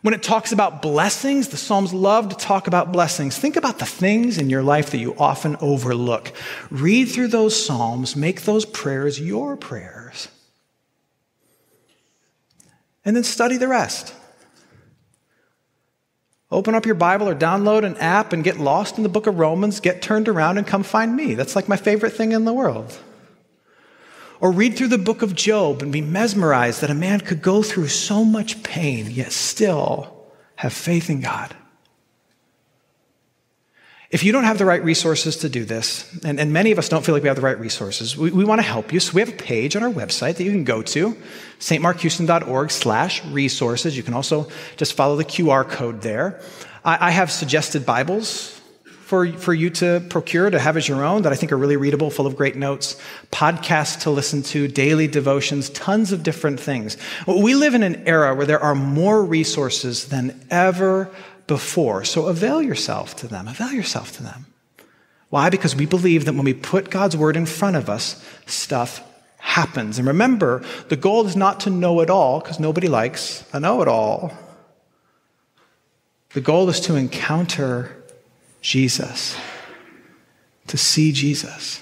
When 0.00 0.12
it 0.12 0.24
talks 0.24 0.50
about 0.50 0.82
blessings, 0.82 1.46
the 1.46 1.56
Psalms 1.56 1.94
love 1.94 2.30
to 2.30 2.36
talk 2.36 2.66
about 2.66 2.90
blessings. 2.90 3.38
Think 3.38 3.54
about 3.54 3.78
the 3.78 3.86
things 3.86 4.38
in 4.38 4.50
your 4.50 4.64
life 4.64 4.90
that 4.90 4.98
you 4.98 5.14
often 5.18 5.56
overlook. 5.60 6.32
Read 6.68 7.04
through 7.04 7.28
those 7.28 7.64
Psalms, 7.64 8.16
make 8.16 8.42
those 8.42 8.64
prayers 8.64 9.20
your 9.20 9.56
prayers. 9.56 10.26
And 13.04 13.16
then 13.16 13.24
study 13.24 13.56
the 13.56 13.68
rest. 13.68 14.14
Open 16.50 16.74
up 16.74 16.84
your 16.84 16.94
Bible 16.94 17.28
or 17.28 17.34
download 17.34 17.82
an 17.82 17.96
app 17.96 18.32
and 18.32 18.44
get 18.44 18.58
lost 18.58 18.98
in 18.98 19.02
the 19.02 19.08
book 19.08 19.26
of 19.26 19.38
Romans, 19.38 19.80
get 19.80 20.02
turned 20.02 20.28
around 20.28 20.58
and 20.58 20.66
come 20.66 20.82
find 20.82 21.16
me. 21.16 21.34
That's 21.34 21.56
like 21.56 21.66
my 21.66 21.78
favorite 21.78 22.12
thing 22.12 22.32
in 22.32 22.44
the 22.44 22.52
world. 22.52 22.98
Or 24.38 24.52
read 24.52 24.76
through 24.76 24.88
the 24.88 24.98
book 24.98 25.22
of 25.22 25.34
Job 25.34 25.82
and 25.82 25.90
be 25.90 26.02
mesmerized 26.02 26.82
that 26.82 26.90
a 26.90 26.94
man 26.94 27.20
could 27.20 27.40
go 27.40 27.62
through 27.62 27.88
so 27.88 28.24
much 28.24 28.62
pain, 28.62 29.10
yet 29.10 29.32
still 29.32 30.26
have 30.56 30.72
faith 30.74 31.08
in 31.08 31.20
God. 31.20 31.56
If 34.12 34.22
you 34.22 34.30
don't 34.30 34.44
have 34.44 34.58
the 34.58 34.66
right 34.66 34.84
resources 34.84 35.38
to 35.38 35.48
do 35.48 35.64
this, 35.64 36.06
and, 36.22 36.38
and 36.38 36.52
many 36.52 36.70
of 36.70 36.78
us 36.78 36.90
don't 36.90 37.02
feel 37.02 37.14
like 37.14 37.22
we 37.22 37.28
have 37.28 37.36
the 37.36 37.42
right 37.42 37.58
resources, 37.58 38.14
we, 38.14 38.30
we 38.30 38.44
want 38.44 38.58
to 38.58 38.62
help 38.62 38.92
you. 38.92 39.00
So 39.00 39.14
we 39.14 39.22
have 39.22 39.30
a 39.30 39.36
page 39.36 39.74
on 39.74 39.82
our 39.82 39.90
website 39.90 40.36
that 40.36 40.44
you 40.44 40.50
can 40.50 40.64
go 40.64 40.82
to, 40.82 41.16
stmarkhouston.org 41.58 42.70
slash 42.70 43.24
resources. 43.24 43.96
You 43.96 44.02
can 44.02 44.12
also 44.12 44.50
just 44.76 44.92
follow 44.92 45.16
the 45.16 45.24
QR 45.24 45.66
code 45.66 46.02
there. 46.02 46.42
I, 46.84 47.08
I 47.08 47.10
have 47.10 47.32
suggested 47.32 47.86
Bibles 47.86 48.60
for, 49.12 49.30
for 49.32 49.54
you 49.54 49.68
to 49.68 50.02
procure, 50.10 50.50
to 50.50 50.58
have 50.58 50.76
as 50.76 50.88
your 50.88 51.04
own, 51.04 51.22
that 51.22 51.32
I 51.32 51.36
think 51.36 51.52
are 51.52 51.58
really 51.58 51.76
readable, 51.76 52.10
full 52.10 52.26
of 52.26 52.36
great 52.36 52.56
notes, 52.56 53.00
podcasts 53.30 54.02
to 54.02 54.10
listen 54.10 54.42
to, 54.44 54.68
daily 54.68 55.06
devotions, 55.06 55.70
tons 55.70 56.12
of 56.12 56.22
different 56.22 56.60
things. 56.60 56.98
We 57.26 57.54
live 57.54 57.74
in 57.74 57.82
an 57.82 58.06
era 58.06 58.34
where 58.34 58.46
there 58.46 58.60
are 58.60 58.74
more 58.74 59.24
resources 59.24 60.08
than 60.08 60.38
ever 60.50 61.10
before. 61.46 62.04
So 62.04 62.26
avail 62.26 62.62
yourself 62.62 63.16
to 63.16 63.28
them. 63.28 63.48
Avail 63.48 63.72
yourself 63.72 64.16
to 64.16 64.22
them. 64.22 64.46
Why? 65.28 65.48
Because 65.50 65.74
we 65.74 65.86
believe 65.86 66.26
that 66.26 66.34
when 66.34 66.44
we 66.44 66.54
put 66.54 66.90
God's 66.90 67.16
word 67.16 67.36
in 67.36 67.46
front 67.46 67.76
of 67.76 67.88
us, 67.88 68.22
stuff 68.46 69.02
happens. 69.38 69.98
And 69.98 70.06
remember, 70.06 70.62
the 70.88 70.96
goal 70.96 71.26
is 71.26 71.36
not 71.36 71.60
to 71.60 71.70
know 71.70 72.00
it 72.00 72.10
all, 72.10 72.40
because 72.40 72.60
nobody 72.60 72.86
likes 72.86 73.44
a 73.52 73.58
know 73.58 73.82
it 73.82 73.88
all. 73.88 74.32
The 76.34 76.40
goal 76.40 76.68
is 76.68 76.80
to 76.80 76.96
encounter 76.96 77.96
Jesus, 78.60 79.36
to 80.66 80.76
see 80.76 81.12
Jesus. 81.12 81.80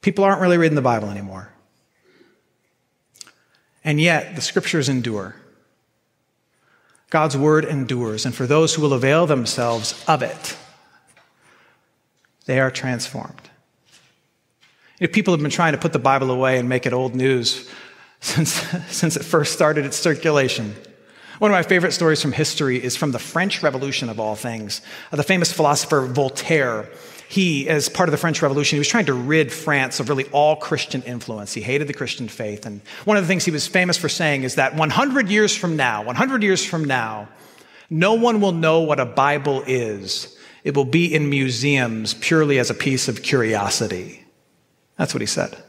People 0.00 0.24
aren't 0.24 0.40
really 0.40 0.58
reading 0.58 0.76
the 0.76 0.82
Bible 0.82 1.08
anymore. 1.08 1.50
And 3.86 4.00
yet, 4.00 4.34
the 4.34 4.42
scriptures 4.42 4.88
endure. 4.88 5.36
God's 7.08 7.36
word 7.36 7.64
endures. 7.64 8.26
And 8.26 8.34
for 8.34 8.44
those 8.44 8.74
who 8.74 8.82
will 8.82 8.92
avail 8.92 9.26
themselves 9.26 10.04
of 10.08 10.22
it, 10.22 10.56
they 12.46 12.58
are 12.58 12.70
transformed. 12.70 13.48
Know, 15.00 15.06
people 15.06 15.32
have 15.32 15.40
been 15.40 15.52
trying 15.52 15.72
to 15.72 15.78
put 15.78 15.92
the 15.92 16.00
Bible 16.00 16.32
away 16.32 16.58
and 16.58 16.68
make 16.68 16.84
it 16.84 16.92
old 16.92 17.14
news 17.14 17.70
since, 18.20 18.54
since 18.88 19.16
it 19.16 19.22
first 19.22 19.52
started 19.52 19.86
its 19.86 19.96
circulation. 19.96 20.74
One 21.38 21.50
of 21.50 21.54
my 21.54 21.62
favorite 21.62 21.92
stories 21.92 22.22
from 22.22 22.32
history 22.32 22.82
is 22.82 22.96
from 22.96 23.12
the 23.12 23.18
French 23.18 23.62
Revolution, 23.62 24.08
of 24.08 24.18
all 24.18 24.36
things. 24.36 24.80
The 25.10 25.22
famous 25.22 25.52
philosopher 25.52 26.06
Voltaire, 26.06 26.88
he, 27.28 27.68
as 27.68 27.88
part 27.90 28.08
of 28.08 28.12
the 28.12 28.18
French 28.18 28.40
Revolution, 28.40 28.76
he 28.76 28.80
was 28.80 28.88
trying 28.88 29.06
to 29.06 29.14
rid 29.14 29.52
France 29.52 30.00
of 30.00 30.08
really 30.08 30.24
all 30.30 30.56
Christian 30.56 31.02
influence. 31.02 31.52
He 31.52 31.60
hated 31.60 31.88
the 31.88 31.94
Christian 31.94 32.28
faith. 32.28 32.64
And 32.64 32.80
one 33.04 33.18
of 33.18 33.22
the 33.22 33.28
things 33.28 33.44
he 33.44 33.50
was 33.50 33.66
famous 33.66 33.98
for 33.98 34.08
saying 34.08 34.44
is 34.44 34.54
that 34.54 34.74
100 34.74 35.28
years 35.28 35.54
from 35.54 35.76
now, 35.76 36.02
100 36.04 36.42
years 36.42 36.64
from 36.64 36.84
now, 36.84 37.28
no 37.90 38.14
one 38.14 38.40
will 38.40 38.52
know 38.52 38.80
what 38.80 38.98
a 38.98 39.06
Bible 39.06 39.62
is. 39.66 40.36
It 40.64 40.74
will 40.74 40.84
be 40.84 41.14
in 41.14 41.28
museums 41.28 42.14
purely 42.14 42.58
as 42.58 42.70
a 42.70 42.74
piece 42.74 43.08
of 43.08 43.22
curiosity. 43.22 44.24
That's 44.96 45.14
what 45.14 45.20
he 45.20 45.26
said. 45.26 45.62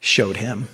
Showed 0.00 0.38
him. 0.38 0.68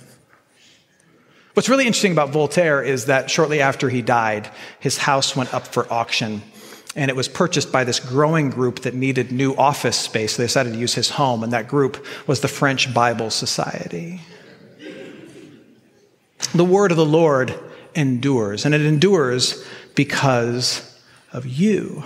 What's 1.53 1.69
really 1.69 1.85
interesting 1.85 2.13
about 2.13 2.31
Voltaire 2.31 2.81
is 2.81 3.05
that 3.05 3.29
shortly 3.29 3.61
after 3.61 3.87
he 3.89 4.01
died, 4.01 4.49
his 4.79 4.97
house 4.97 5.35
went 5.35 5.53
up 5.53 5.67
for 5.67 5.91
auction. 5.93 6.41
And 6.95 7.09
it 7.09 7.15
was 7.15 7.27
purchased 7.27 7.71
by 7.71 7.83
this 7.83 7.99
growing 7.99 8.49
group 8.49 8.81
that 8.81 8.95
needed 8.95 9.31
new 9.31 9.55
office 9.55 9.97
space. 9.97 10.35
They 10.35 10.45
decided 10.45 10.73
to 10.73 10.79
use 10.79 10.95
his 10.95 11.11
home, 11.11 11.43
and 11.43 11.53
that 11.53 11.67
group 11.67 12.03
was 12.27 12.41
the 12.41 12.47
French 12.47 12.91
Bible 12.93 13.29
Society. 13.29 14.21
The 16.55 16.65
word 16.65 16.91
of 16.91 16.97
the 16.97 17.05
Lord 17.05 17.57
endures, 17.95 18.65
and 18.65 18.73
it 18.73 18.81
endures 18.81 19.63
because 19.95 20.99
of 21.31 21.45
you. 21.45 22.03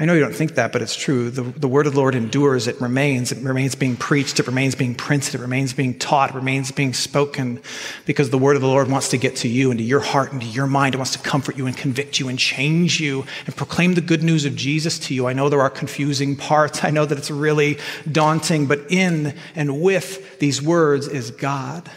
I 0.00 0.06
know 0.06 0.14
you 0.14 0.20
don't 0.20 0.34
think 0.34 0.54
that, 0.54 0.72
but 0.72 0.80
it's 0.80 0.96
true. 0.96 1.28
The, 1.28 1.42
the 1.42 1.68
word 1.68 1.86
of 1.86 1.92
the 1.92 2.00
Lord 2.00 2.14
endures, 2.14 2.66
it 2.66 2.80
remains. 2.80 3.32
It 3.32 3.44
remains 3.44 3.74
being 3.74 3.96
preached, 3.96 4.40
it 4.40 4.46
remains 4.46 4.74
being 4.74 4.94
printed, 4.94 5.34
it 5.34 5.40
remains 5.42 5.74
being 5.74 5.98
taught, 5.98 6.30
it 6.30 6.36
remains 6.36 6.72
being 6.72 6.94
spoken 6.94 7.60
because 8.06 8.30
the 8.30 8.38
word 8.38 8.56
of 8.56 8.62
the 8.62 8.68
Lord 8.68 8.90
wants 8.90 9.10
to 9.10 9.18
get 9.18 9.36
to 9.36 9.48
you 9.48 9.70
and 9.70 9.76
to 9.76 9.84
your 9.84 10.00
heart 10.00 10.32
and 10.32 10.40
to 10.40 10.46
your 10.46 10.66
mind. 10.66 10.94
It 10.94 10.96
wants 10.96 11.12
to 11.12 11.18
comfort 11.18 11.58
you 11.58 11.66
and 11.66 11.76
convict 11.76 12.18
you 12.18 12.30
and 12.30 12.38
change 12.38 12.98
you 12.98 13.26
and 13.44 13.54
proclaim 13.54 13.92
the 13.92 14.00
good 14.00 14.22
news 14.22 14.46
of 14.46 14.56
Jesus 14.56 14.98
to 15.00 15.14
you. 15.14 15.26
I 15.26 15.34
know 15.34 15.50
there 15.50 15.60
are 15.60 15.68
confusing 15.68 16.34
parts. 16.34 16.82
I 16.82 16.88
know 16.88 17.04
that 17.04 17.18
it's 17.18 17.30
really 17.30 17.76
daunting, 18.10 18.64
but 18.64 18.90
in 18.90 19.36
and 19.54 19.82
with 19.82 20.38
these 20.38 20.62
words 20.62 21.08
is 21.08 21.30
God. 21.30 21.90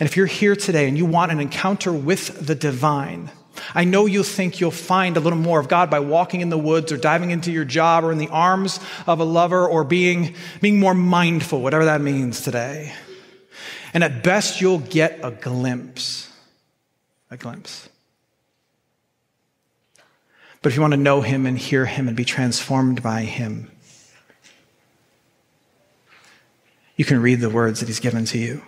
And 0.00 0.08
if 0.08 0.16
you're 0.16 0.26
here 0.26 0.56
today 0.56 0.88
and 0.88 0.98
you 0.98 1.06
want 1.06 1.30
an 1.30 1.38
encounter 1.38 1.92
with 1.92 2.44
the 2.44 2.56
divine, 2.56 3.30
I 3.74 3.84
know 3.84 4.06
you 4.06 4.22
think 4.22 4.60
you'll 4.60 4.70
find 4.70 5.16
a 5.16 5.20
little 5.20 5.38
more 5.38 5.60
of 5.60 5.68
God 5.68 5.90
by 5.90 6.00
walking 6.00 6.40
in 6.40 6.48
the 6.48 6.58
woods 6.58 6.92
or 6.92 6.96
diving 6.96 7.30
into 7.30 7.52
your 7.52 7.64
job 7.64 8.04
or 8.04 8.12
in 8.12 8.18
the 8.18 8.28
arms 8.28 8.80
of 9.06 9.20
a 9.20 9.24
lover 9.24 9.66
or 9.66 9.84
being, 9.84 10.34
being 10.60 10.80
more 10.80 10.94
mindful, 10.94 11.60
whatever 11.60 11.86
that 11.86 12.00
means 12.00 12.40
today. 12.40 12.92
And 13.94 14.04
at 14.04 14.22
best, 14.22 14.60
you'll 14.60 14.78
get 14.78 15.20
a 15.22 15.30
glimpse. 15.30 16.30
A 17.30 17.36
glimpse. 17.36 17.88
But 20.62 20.70
if 20.72 20.76
you 20.76 20.82
want 20.82 20.94
to 20.94 20.98
know 20.98 21.20
Him 21.20 21.46
and 21.46 21.58
hear 21.58 21.86
Him 21.86 22.08
and 22.08 22.16
be 22.16 22.24
transformed 22.24 23.02
by 23.02 23.22
Him, 23.22 23.70
you 26.96 27.04
can 27.04 27.20
read 27.20 27.40
the 27.40 27.50
words 27.50 27.80
that 27.80 27.86
He's 27.86 28.00
given 28.00 28.24
to 28.26 28.38
you 28.38 28.62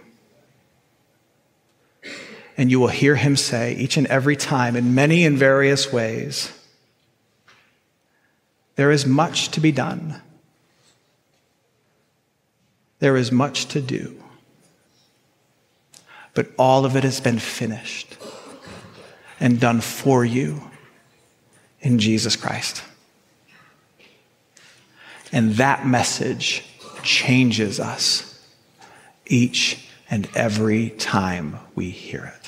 and 2.59 2.73
you 2.73 2.81
will 2.81 2.89
hear 2.89 3.15
him 3.15 3.37
say 3.37 3.75
each 3.77 3.97
and 3.97 4.07
every 4.09 4.35
time 4.35 4.75
in 4.75 4.93
many 4.93 5.25
and 5.25 5.39
various 5.39 5.93
ways, 5.93 6.53
There 8.75 8.91
is 8.91 9.07
much 9.07 9.51
to 9.53 9.61
be 9.61 9.73
done. 9.73 10.21
There 12.99 13.17
is 13.17 13.33
much 13.33 13.67
to 13.67 13.81
do. 13.81 14.23
But 16.35 16.51
all 16.57 16.85
of 16.85 16.95
it 16.95 17.05
has 17.05 17.21
been 17.21 17.39
finished 17.39 18.17
and 19.41 19.59
done 19.59 19.81
for 19.81 20.25
you 20.25 20.63
in 21.81 21.99
Jesus 21.99 22.37
Christ. 22.37 22.83
And 25.33 25.55
that 25.55 25.87
message 25.87 26.65
changes 27.03 27.81
us 27.81 28.49
each 29.27 29.89
and 30.11 30.29
every 30.35 30.91
time 30.91 31.59
we 31.75 31.91
hear 31.91 32.33
it. 32.37 32.48